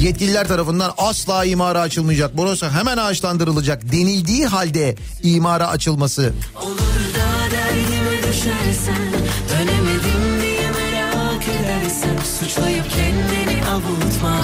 [0.01, 2.37] yetkililer tarafından asla imara açılmayacak.
[2.37, 6.33] Burası hemen ağaçlandırılacak denildiği halde imara açılması.
[6.61, 6.77] Olur
[7.15, 9.05] da derdime düşersen
[9.51, 14.41] Dönemedim diye merak edersen Suçlayıp kendini avutma.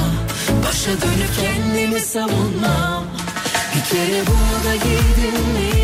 [0.67, 3.03] Başa dönüp kendimi savunma.
[3.75, 5.80] Bir kere burada girdin mi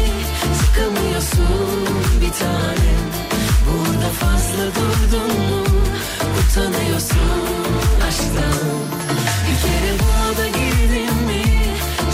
[1.31, 3.07] Çıkamıyorsun bir tanem
[3.67, 5.63] Burada fazla durdun mu?
[6.39, 7.17] Utanıyorsun
[8.07, 8.67] aşktan.
[9.47, 11.43] Bir kere burada girdin mi?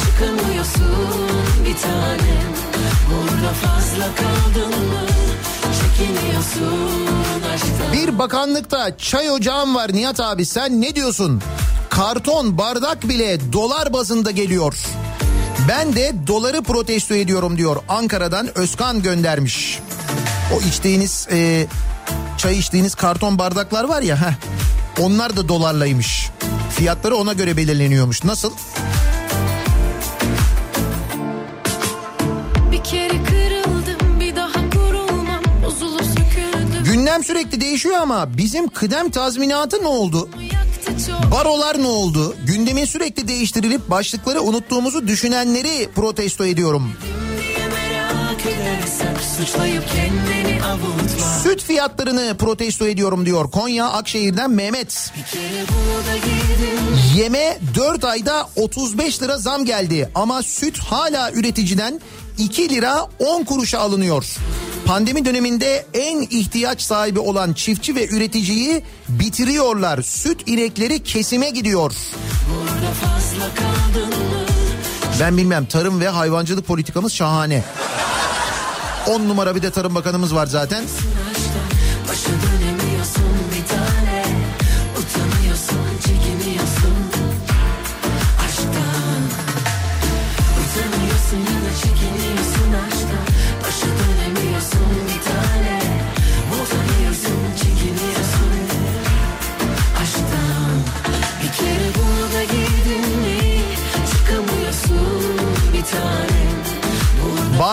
[0.05, 1.29] Çıkamıyorsun
[1.65, 2.53] bir tanem
[3.09, 5.03] Burada fazla kaldın mı?
[7.93, 10.45] Bir bakanlıkta çay ocağım var Nihat abi.
[10.45, 11.41] Sen ne diyorsun?
[11.89, 14.75] Karton bardak bile dolar bazında geliyor.
[15.67, 17.77] Ben de doları protesto ediyorum diyor.
[17.89, 19.79] Ankara'dan Özkan göndermiş.
[20.55, 21.67] O içtiğiniz e,
[22.37, 24.33] çay içtiğiniz karton bardaklar var ya heh,
[24.99, 26.29] onlar da dolarlaymış.
[26.75, 28.23] Fiyatları ona göre belirleniyormuş.
[28.23, 28.51] Nasıl?
[36.33, 40.29] Kırıldım Kıdem sürekli değişiyor ama bizim kıdem tazminatı ne oldu?
[41.31, 42.35] Barolar ne oldu?
[42.45, 46.91] Gündemin sürekli değiştirilip başlıkları unuttuğumuzu düşünenleri protesto ediyorum.
[51.43, 55.13] Süt fiyatlarını protesto ediyorum diyor Konya Akşehir'den Mehmet.
[57.15, 62.01] Yeme 4 ayda 35 lira zam geldi ama süt hala üreticiden
[62.37, 64.25] 2 lira 10 kuruşa alınıyor.
[64.85, 70.01] Pandemi döneminde en ihtiyaç sahibi olan çiftçi ve üreticiyi bitiriyorlar.
[70.01, 71.93] Süt inekleri kesime gidiyor.
[75.19, 77.63] Ben bilmem tarım ve hayvancılık politikamız şahane.
[79.07, 80.83] 10 numara bir de tarım bakanımız var zaten.
[82.09, 82.62] Başa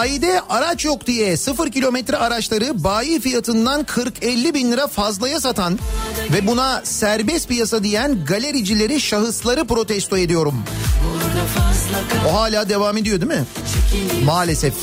[0.01, 5.79] Bayide araç yok diye 0 kilometre araçları bayi fiyatından 40-50 bin lira fazlaya satan
[6.33, 10.55] ve buna serbest piyasa diyen galericileri şahısları protesto ediyorum.
[12.29, 13.45] O hala devam ediyor değil mi?
[14.25, 14.75] Maalesef.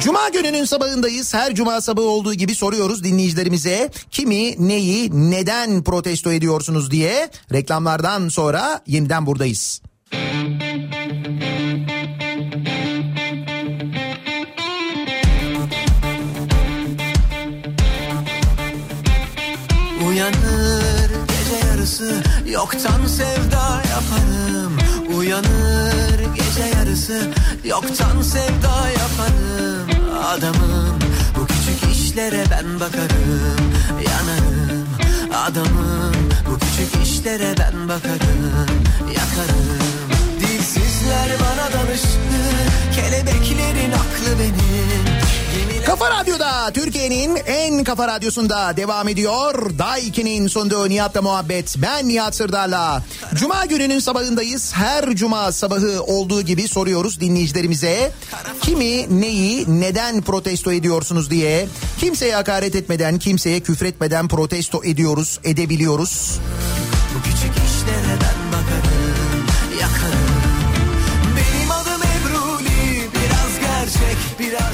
[0.00, 1.34] Cuma gününün sabahındayız.
[1.34, 7.30] Her cuma sabahı olduğu gibi soruyoruz dinleyicilerimize kimi, neyi, neden protesto ediyorsunuz diye.
[7.52, 9.82] Reklamlardan sonra yeniden buradayız.
[20.22, 24.78] Uyanır gece yarısı yoktan sevda yaparım.
[25.16, 27.30] Uyanır gece yarısı
[27.64, 29.88] yoktan sevda yaparım.
[30.24, 30.98] Adamım
[31.36, 33.72] bu küçük işlere ben bakarım
[34.08, 34.86] Yanarım.
[35.34, 36.14] Adamım
[36.50, 38.66] bu küçük işlere ben bakarım
[39.08, 39.78] Yakarım.
[40.40, 42.38] Dilsizler bana danıştı
[42.94, 45.11] kelebeklerin aklı benim
[45.86, 49.78] Kafa Radyo'da Türkiye'nin en kafa radyosunda devam ediyor.
[49.78, 51.74] Daiki'nin sunduğu Nihat'la muhabbet.
[51.78, 53.02] Ben Nihat Sırdar'la.
[53.34, 54.72] Cuma gününün sabahındayız.
[54.74, 58.12] Her cuma sabahı olduğu gibi soruyoruz dinleyicilerimize.
[58.60, 61.68] Kimi, neyi, neden protesto ediyorsunuz diye.
[62.00, 66.40] Kimseye hakaret etmeden, kimseye küfretmeden protesto ediyoruz, edebiliyoruz.
[67.14, 67.71] Bu küçük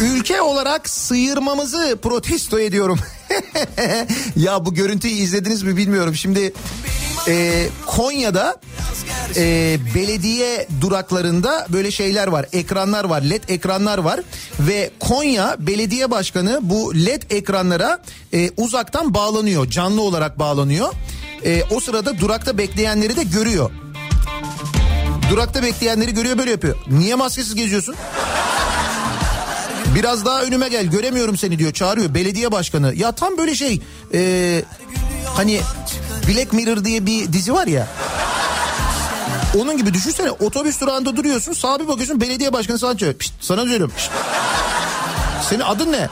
[0.00, 2.98] Ülke olarak sıyırmamızı protesto ediyorum.
[4.36, 6.14] ya bu görüntüyü izlediniz mi bilmiyorum.
[6.14, 6.52] Şimdi
[7.28, 8.60] e, Konya'da
[9.36, 12.46] e, belediye duraklarında böyle şeyler var.
[12.52, 13.22] Ekranlar var.
[13.22, 14.20] LED ekranlar var.
[14.60, 17.98] Ve Konya Belediye Başkanı bu LED ekranlara
[18.32, 19.70] e, uzaktan bağlanıyor.
[19.70, 20.92] Canlı olarak bağlanıyor.
[21.44, 23.70] E, o sırada durakta bekleyenleri de görüyor.
[25.30, 26.76] Durakta bekleyenleri görüyor böyle yapıyor.
[26.90, 27.94] Niye maskesiz geziyorsun?
[29.98, 32.94] Biraz daha önüme gel göremiyorum seni diyor çağırıyor belediye başkanı.
[32.94, 33.80] Ya tam böyle şey
[34.14, 34.62] e,
[35.34, 35.60] hani
[36.28, 37.86] Black Mirror diye bir dizi var ya.
[39.58, 43.14] Onun gibi düşünsene otobüs durağında duruyorsun sağa bir bakıyorsun belediye başkanı sana diyor.
[43.14, 43.92] "Pişt, sana diyorum.
[43.96, 44.10] pişt.
[45.48, 46.08] Senin adın ne?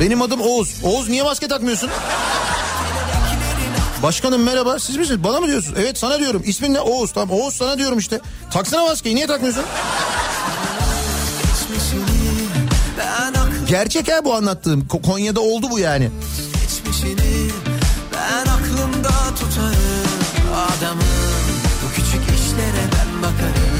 [0.00, 0.74] Benim adım Oğuz.
[0.82, 1.90] Oğuz niye maske takmıyorsun?
[4.02, 5.24] Başkanım merhaba siz misiniz?
[5.24, 5.78] Bana mı diyorsunuz?
[5.80, 6.42] Evet sana diyorum.
[6.46, 6.80] İsmin ne?
[6.80, 7.12] Oğuz.
[7.12, 8.20] Tamam Oğuz sana diyorum işte.
[8.50, 9.64] Taksana maskeyi niye takmıyorsun?
[13.68, 14.80] Gerçek ha bu anlattığım.
[14.80, 16.10] Ko- Konya'da oldu bu yani.
[16.62, 17.50] geçmişini
[18.12, 19.08] ben aklımda
[19.38, 19.74] tutarım.
[20.54, 21.04] Adamım
[21.84, 23.74] bu küçük işlere ben bakarım,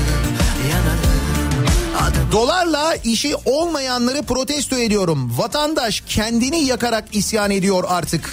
[2.32, 5.32] Dolarla işi olmayanları protesto ediyorum.
[5.38, 8.30] Vatandaş kendini yakarak isyan ediyor artık.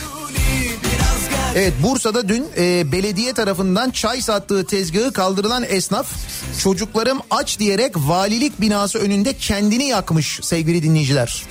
[1.55, 6.07] Evet Bursa'da dün e, belediye tarafından çay sattığı tezgahı kaldırılan esnaf
[6.63, 11.45] çocuklarım aç diyerek valilik binası önünde kendini yakmış sevgili dinleyiciler.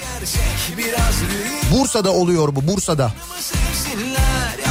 [1.72, 3.12] Bursa'da oluyor bu Bursa'da.
[3.40, 4.69] Sevsinler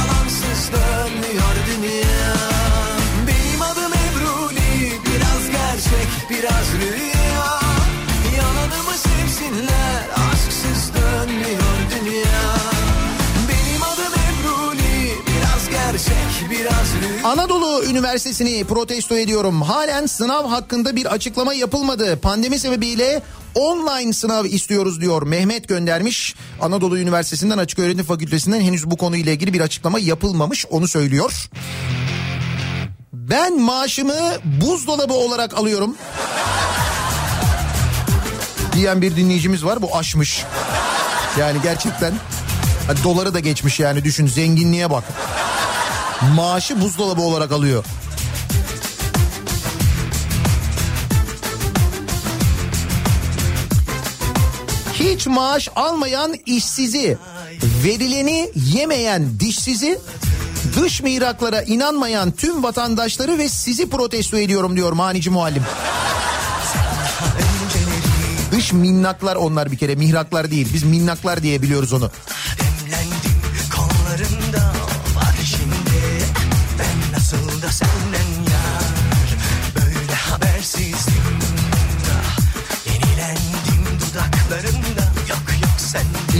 [17.30, 19.62] Anadolu Üniversitesi'ni protesto ediyorum.
[19.62, 22.20] Halen sınav hakkında bir açıklama yapılmadı.
[22.20, 23.22] Pandemi sebebiyle
[23.54, 25.22] online sınav istiyoruz diyor.
[25.22, 26.34] Mehmet göndermiş.
[26.60, 31.48] Anadolu Üniversitesi'nden Açık Öğretim Fakültesinden henüz bu konuyla ilgili bir açıklama yapılmamış onu söylüyor.
[33.12, 35.96] Ben maaşımı buzdolabı olarak alıyorum.
[38.72, 40.44] Diyen bir dinleyicimiz var bu aşmış.
[41.38, 42.12] Yani gerçekten
[43.04, 45.04] doları da geçmiş yani düşün zenginliğe bak.
[46.20, 47.84] Maaşı buzdolabı olarak alıyor.
[54.92, 57.18] Hiç maaş almayan işsizi,
[57.84, 59.98] verileni yemeyen dişsizi,
[60.76, 65.62] dış mihraklara inanmayan tüm vatandaşları ve sizi protesto ediyorum diyor manici muallim.
[68.52, 70.68] Dış minnaklar onlar bir kere mihraklar değil.
[70.74, 72.10] Biz minnaklar diye biliyoruz onu.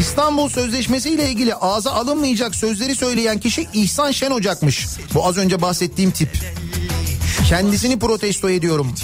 [0.01, 4.87] İstanbul Sözleşmesi ile ilgili ağza alınmayacak sözleri söyleyen kişi İhsan Şen Ocak'mış.
[5.15, 6.29] Bu az önce bahsettiğim tip.
[7.49, 8.95] Kendisini protesto ediyorum.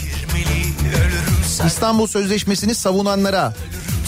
[1.67, 3.55] İstanbul Sözleşmesi'ni savunanlara,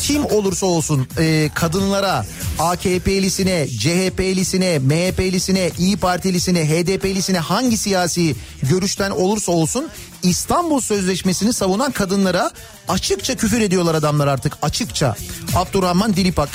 [0.02, 2.26] kim olursa olsun e, kadınlara,
[2.58, 9.88] AKP'lisine, CHP'lisine, MHP'lisine, İyi Partilisine, HDP'lisine hangi siyasi görüşten olursa olsun
[10.22, 12.50] İstanbul Sözleşmesi'ni savunan kadınlara
[12.88, 15.16] açıkça küfür ediyorlar adamlar artık açıkça.
[15.54, 16.48] Abdurrahman Dilipak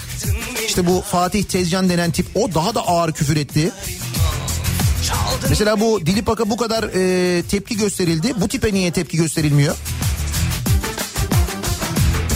[0.67, 3.71] işte bu Fatih Tezcan denen tip o daha da ağır küfür etti.
[5.49, 8.33] Mesela bu Dilipak'a bu kadar e, tepki gösterildi.
[8.37, 9.75] Bu tipe niye tepki gösterilmiyor?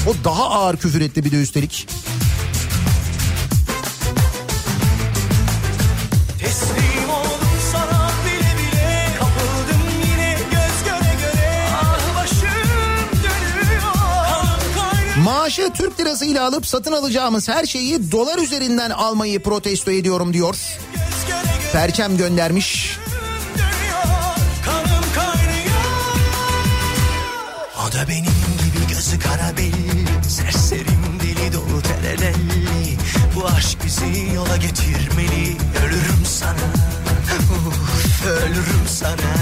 [0.08, 1.88] O daha ağır küfür etti bir de üstelik.
[15.28, 20.56] Maaşı Türk lirasıyla alıp satın alacağımız her şeyi dolar üzerinden almayı protesto ediyorum diyor.
[21.72, 22.98] Perçem göndermiş.
[27.88, 32.98] O da benim gibi gözü kara belli Serserim deli dolu terelelli.
[33.36, 36.68] Bu aşk bizi yola getirmeli Ölürüm sana.
[37.68, 39.34] Uf, Ölürüm sana.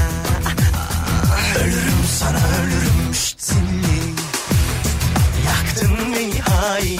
[1.60, 3.14] Ölürüm sana ölürüm.
[3.14, 3.85] Şitsinli
[5.76, 6.99] Yaktın beni hain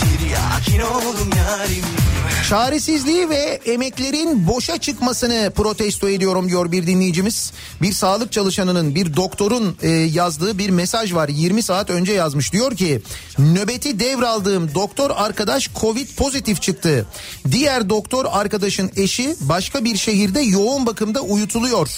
[0.00, 1.84] Tiryakin oldum yarim
[2.48, 7.52] Çaresizliği ve emeklerin boşa çıkmasını protesto ediyorum diyor bir dinleyicimiz.
[7.82, 11.28] Bir sağlık çalışanının, bir doktorun e, yazdığı bir mesaj var.
[11.28, 12.52] 20 saat önce yazmış.
[12.52, 13.02] Diyor ki
[13.38, 17.06] nöbeti devraldığım doktor arkadaş Covid pozitif çıktı.
[17.50, 21.88] Diğer doktor arkadaşın eşi başka bir şehirde yoğun bakımda uyutuluyor.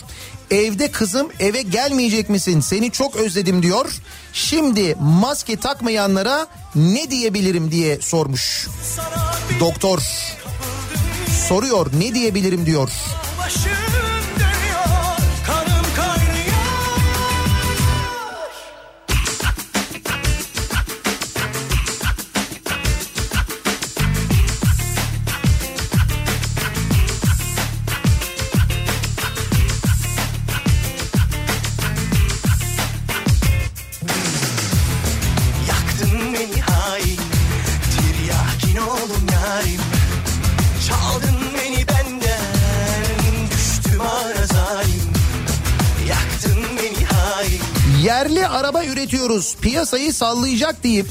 [0.50, 2.60] Evde kızım eve gelmeyecek misin?
[2.60, 3.92] Seni çok özledim diyor.
[4.32, 8.68] Şimdi maske takmayanlara ne diyebilirim diye sormuş.
[9.60, 9.98] Doktor
[11.48, 12.90] soruyor ne diyebilirim diyor.
[13.38, 14.11] Başım
[48.12, 49.56] Yerli araba üretiyoruz.
[49.60, 51.06] Piyasayı sallayacak deyip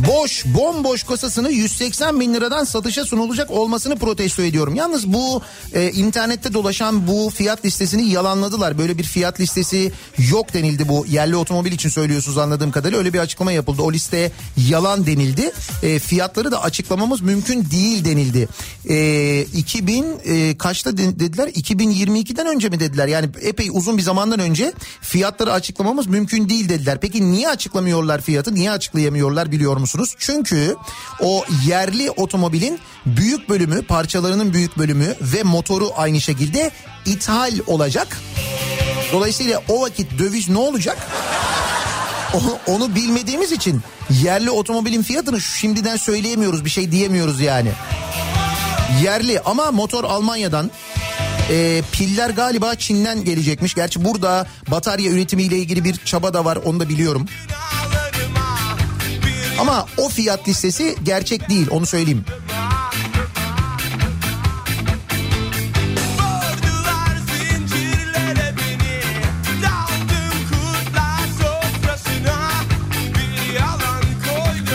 [0.00, 4.74] boş bomboş kasasını 180 bin liradan satışa sunulacak olmasını protesto ediyorum.
[4.74, 5.42] Yalnız bu
[5.74, 8.78] e, internette dolaşan bu fiyat listesini yalanladılar.
[8.78, 9.92] Böyle bir fiyat listesi
[10.30, 12.98] yok denildi bu yerli otomobil için söylüyorsunuz anladığım kadarıyla.
[12.98, 13.82] Öyle bir açıklama yapıldı.
[13.82, 14.32] O liste
[14.68, 15.52] yalan denildi.
[15.82, 18.48] E, fiyatları da açıklamamız mümkün değil denildi.
[18.88, 21.48] E, 2000 e, kaçta de- dediler?
[21.48, 23.06] 2022'den önce mi dediler?
[23.06, 26.98] Yani epey uzun bir zamandan önce fiyatları açıklamamız mümkün değil dediler.
[27.00, 28.54] Peki niye açıklamıyorlar fiyatı?
[28.54, 29.85] Niye açıklayamıyorlar biliyor musunuz?
[30.18, 30.76] Çünkü
[31.20, 36.70] o yerli otomobilin büyük bölümü, parçalarının büyük bölümü ve motoru aynı şekilde
[37.06, 38.20] ithal olacak.
[39.12, 40.98] Dolayısıyla o vakit döviz ne olacak?
[42.34, 43.82] Onu, onu bilmediğimiz için
[44.22, 47.70] yerli otomobilin fiyatını şimdiden söyleyemiyoruz, bir şey diyemiyoruz yani.
[49.02, 50.70] Yerli ama motor Almanya'dan.
[51.50, 53.74] Ee, piller galiba Çin'den gelecekmiş.
[53.74, 57.26] Gerçi burada batarya üretimiyle ilgili bir çaba da var onu da biliyorum.
[59.58, 62.24] Ama o fiyat listesi gerçek değil onu söyleyeyim.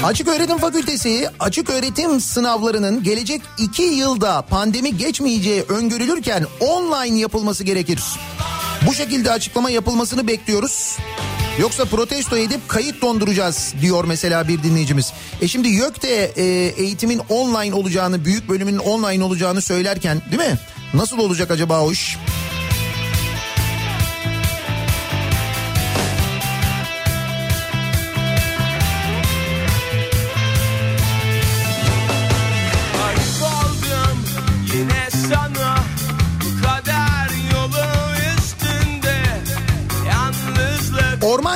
[0.03, 7.99] Açık Öğretim Fakültesi açık öğretim sınavlarının gelecek iki yılda pandemi geçmeyeceği öngörülürken online yapılması gerekir.
[8.87, 10.97] Bu şekilde açıklama yapılmasını bekliyoruz.
[11.59, 15.13] Yoksa protesto edip kayıt donduracağız diyor mesela bir dinleyicimiz.
[15.41, 16.43] E şimdi YÖK de e,
[16.83, 20.57] eğitimin online olacağını, büyük bölümünün online olacağını söylerken değil mi?
[20.93, 22.17] Nasıl olacak acaba o iş?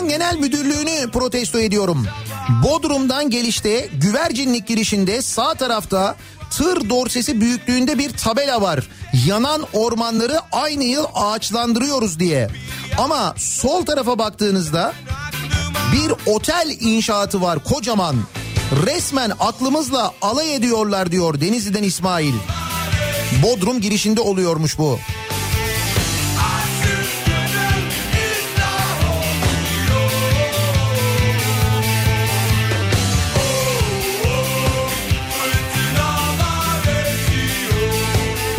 [0.10, 2.08] Genel Müdürlüğü'nü protesto ediyorum.
[2.64, 6.16] Bodrum'dan gelişte güvercinlik girişinde sağ tarafta
[6.52, 8.88] tır dorsesi büyüklüğünde bir tabela var.
[9.28, 12.50] Yanan ormanları aynı yıl ağaçlandırıyoruz diye.
[12.98, 14.94] Ama sol tarafa baktığınızda
[15.94, 18.16] bir otel inşaatı var kocaman.
[18.86, 22.34] Resmen aklımızla alay ediyorlar diyor Denizli'den İsmail.
[23.44, 25.00] Bodrum girişinde oluyormuş bu.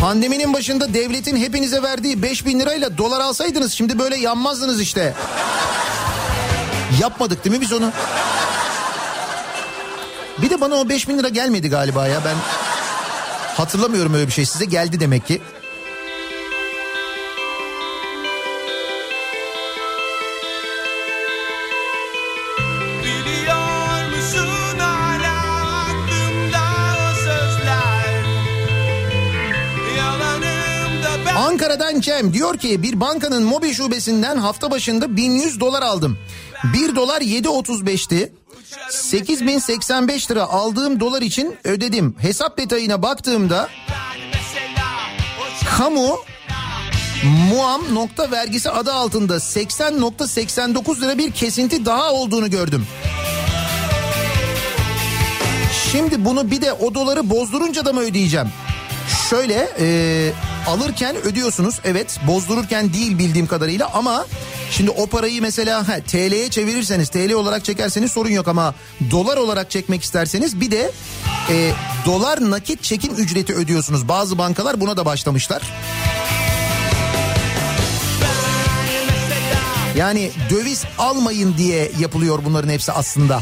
[0.07, 5.13] Pandeminin başında devletin hepinize verdiği 5000 lirayla dolar alsaydınız şimdi böyle yanmazdınız işte.
[7.01, 7.91] Yapmadık değil mi biz onu?
[10.41, 12.35] Bir de bana o 5000 lira gelmedi galiba ya ben
[13.57, 15.41] hatırlamıyorum öyle bir şey size geldi demek ki.
[31.37, 36.17] Ankara'dan Cem diyor ki bir bankanın mobil şubesinden hafta başında 1100 dolar aldım.
[36.73, 38.33] 1 dolar 7.35'ti.
[38.89, 42.15] 8085 lira aldığım dolar için ödedim.
[42.19, 43.69] Hesap detayına baktığımda
[45.77, 46.19] kamu
[47.49, 52.87] muam nokta vergisi adı altında 80.89 lira bir kesinti daha olduğunu gördüm.
[55.91, 58.47] Şimdi bunu bir de o doları bozdurunca da mı ödeyeceğim?
[59.29, 60.31] Şöyle e,
[60.67, 64.25] alırken ödüyorsunuz evet bozdururken değil bildiğim kadarıyla ama
[64.71, 68.75] şimdi o parayı mesela ha, TL'ye çevirirseniz TL olarak çekerseniz sorun yok ama
[69.11, 70.91] dolar olarak çekmek isterseniz bir de
[71.49, 71.71] e,
[72.05, 74.07] dolar nakit çekim ücreti ödüyorsunuz.
[74.07, 75.61] Bazı bankalar buna da başlamışlar.
[79.97, 83.41] Yani döviz almayın diye yapılıyor bunların hepsi aslında.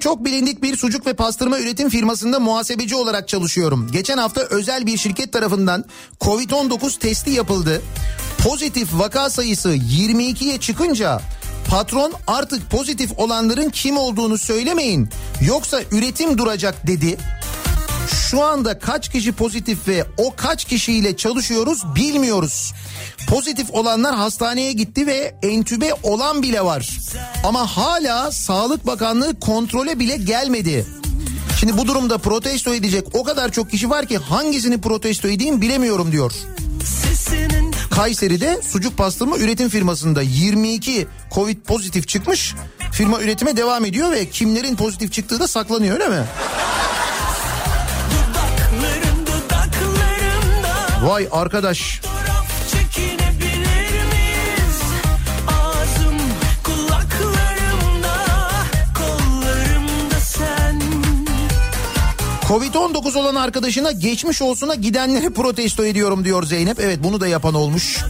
[0.00, 3.88] Çok bilindik bir sucuk ve pastırma üretim firmasında muhasebeci olarak çalışıyorum.
[3.92, 5.84] Geçen hafta özel bir şirket tarafından
[6.20, 7.82] Covid-19 testi yapıldı.
[8.38, 11.20] Pozitif vaka sayısı 22'ye çıkınca
[11.70, 15.08] patron artık pozitif olanların kim olduğunu söylemeyin
[15.40, 17.16] yoksa üretim duracak dedi.
[18.30, 22.72] Şu anda kaç kişi pozitif ve o kaç kişiyle çalışıyoruz bilmiyoruz.
[23.28, 26.98] Pozitif olanlar hastaneye gitti ve entübe olan bile var.
[27.44, 30.86] Ama hala Sağlık Bakanlığı kontrole bile gelmedi.
[31.60, 36.12] Şimdi bu durumda protesto edecek o kadar çok kişi var ki hangisini protesto edeyim bilemiyorum
[36.12, 36.32] diyor.
[37.90, 42.54] Kayseri'de sucuk pastırma üretim firmasında 22 Covid pozitif çıkmış.
[42.92, 46.24] Firma üretime devam ediyor ve kimlerin pozitif çıktığı da saklanıyor öyle mi?
[51.02, 52.00] Vay arkadaş.
[62.48, 66.80] Covid-19 olan arkadaşına geçmiş olsuna gidenleri protesto ediyorum diyor Zeynep.
[66.80, 68.04] Evet bunu da yapan olmuş.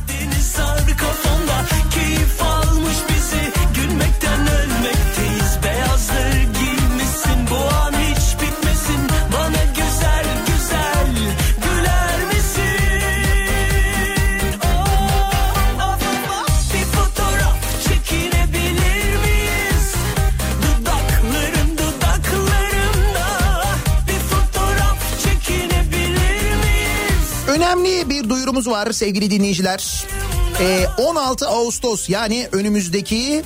[28.30, 30.06] Duyurumuz var sevgili dinleyiciler.
[30.60, 33.42] Ee, 16 Ağustos yani önümüzdeki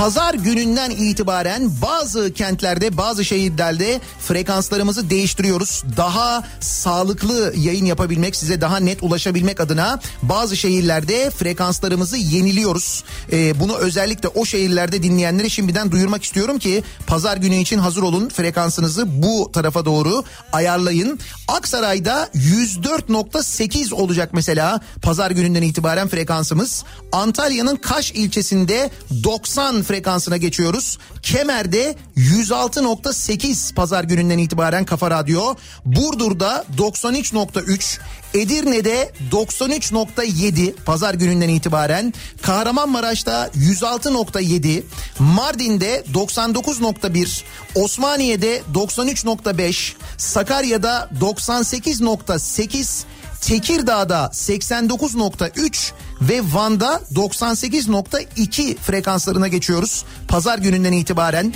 [0.00, 5.84] Pazar gününden itibaren bazı kentlerde bazı şehirlerde frekanslarımızı değiştiriyoruz.
[5.96, 13.04] Daha sağlıklı yayın yapabilmek size daha net ulaşabilmek adına bazı şehirlerde frekanslarımızı yeniliyoruz.
[13.32, 18.28] Ee, bunu özellikle o şehirlerde dinleyenlere şimdiden duyurmak istiyorum ki pazar günü için hazır olun
[18.28, 21.18] frekansınızı bu tarafa doğru ayarlayın.
[21.48, 26.84] Aksaray'da 104.8 olacak mesela pazar gününden itibaren frekansımız.
[27.12, 28.90] Antalya'nın Kaş ilçesinde
[29.24, 30.98] 90 frekansına geçiyoruz.
[31.22, 35.54] Kemer'de 106.8 pazar gününden itibaren Kafa Radyo.
[35.84, 37.98] Burdur'da 93.3,
[38.34, 42.14] Edirne'de 93.7 pazar gününden itibaren.
[42.42, 44.82] Kahramanmaraş'ta 106.7,
[45.18, 47.42] Mardin'de 99.1,
[47.74, 53.04] Osmaniye'de 93.5, Sakarya'da 98.8,
[53.40, 60.04] Tekirdağ'da 89.3 ve Van'da 98.2 frekanslarına geçiyoruz.
[60.28, 61.54] Pazar gününden itibaren.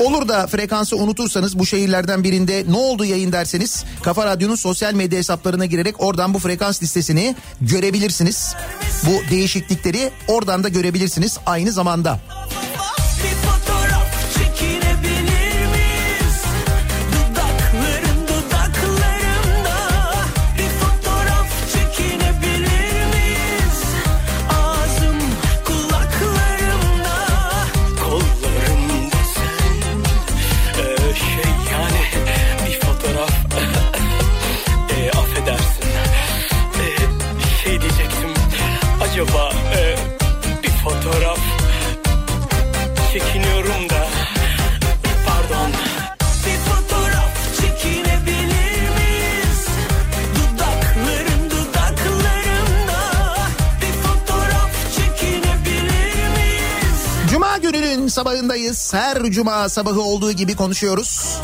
[0.00, 5.18] Olur da frekansı unutursanız bu şehirlerden birinde ne oldu yayın derseniz Kafa Radyo'nun sosyal medya
[5.18, 8.54] hesaplarına girerek oradan bu frekans listesini görebilirsiniz.
[9.06, 12.20] Bu değişiklikleri oradan da görebilirsiniz aynı zamanda.
[58.18, 58.94] Sabahındayız.
[58.94, 61.36] Her cuma sabahı olduğu gibi konuşuyoruz.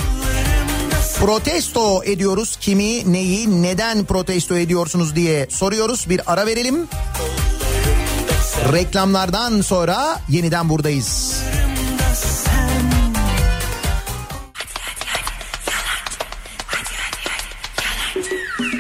[1.20, 2.56] Protesto ediyoruz.
[2.60, 6.09] Kimi, neyi, neden protesto ediyorsunuz diye soruyoruz.
[6.09, 6.88] Bir ara verelim.
[8.72, 11.42] Reklamlardan sonra yeniden buradayız.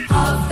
[0.08, 0.43] Haftaya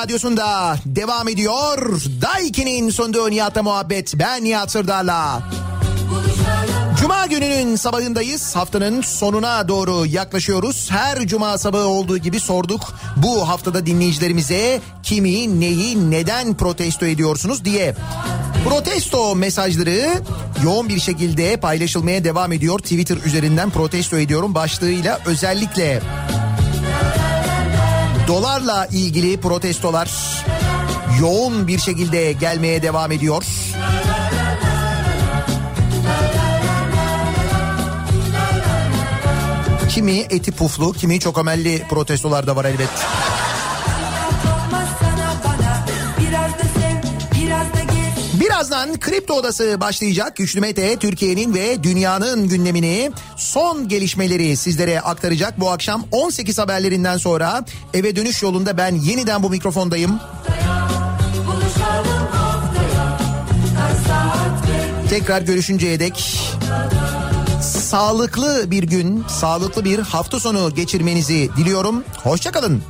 [0.00, 2.02] radyosunda devam ediyor.
[2.22, 4.14] Daiki'nin sunduğu Nihat'la muhabbet.
[4.18, 5.42] Ben Nihat Sırdar'la.
[7.00, 8.56] Cuma gününün sabahındayız.
[8.56, 10.90] Haftanın sonuna doğru yaklaşıyoruz.
[10.90, 12.94] Her cuma sabahı olduğu gibi sorduk.
[13.16, 17.94] Bu haftada dinleyicilerimize kimi, neyi, neden protesto ediyorsunuz diye.
[18.68, 20.22] Protesto mesajları
[20.64, 22.78] yoğun bir şekilde paylaşılmaya devam ediyor.
[22.78, 26.02] Twitter üzerinden protesto ediyorum başlığıyla özellikle
[28.30, 30.10] dolarla ilgili protestolar
[31.20, 33.44] yoğun bir şekilde gelmeye devam ediyor.
[39.88, 42.90] Kimi eti puflu, kimi çok amelli protestolar da var elbet.
[48.70, 50.36] Birazdan Kripto Odası başlayacak.
[50.36, 55.60] Güçlü Mete Türkiye'nin ve dünyanın gündemini son gelişmeleri sizlere aktaracak.
[55.60, 57.64] Bu akşam 18 haberlerinden sonra
[57.94, 60.20] eve dönüş yolunda ben yeniden bu mikrofondayım.
[65.08, 66.40] Tekrar görüşünceye dek
[67.62, 72.04] sağlıklı bir gün, sağlıklı bir hafta sonu geçirmenizi diliyorum.
[72.22, 72.82] Hoşçakalın.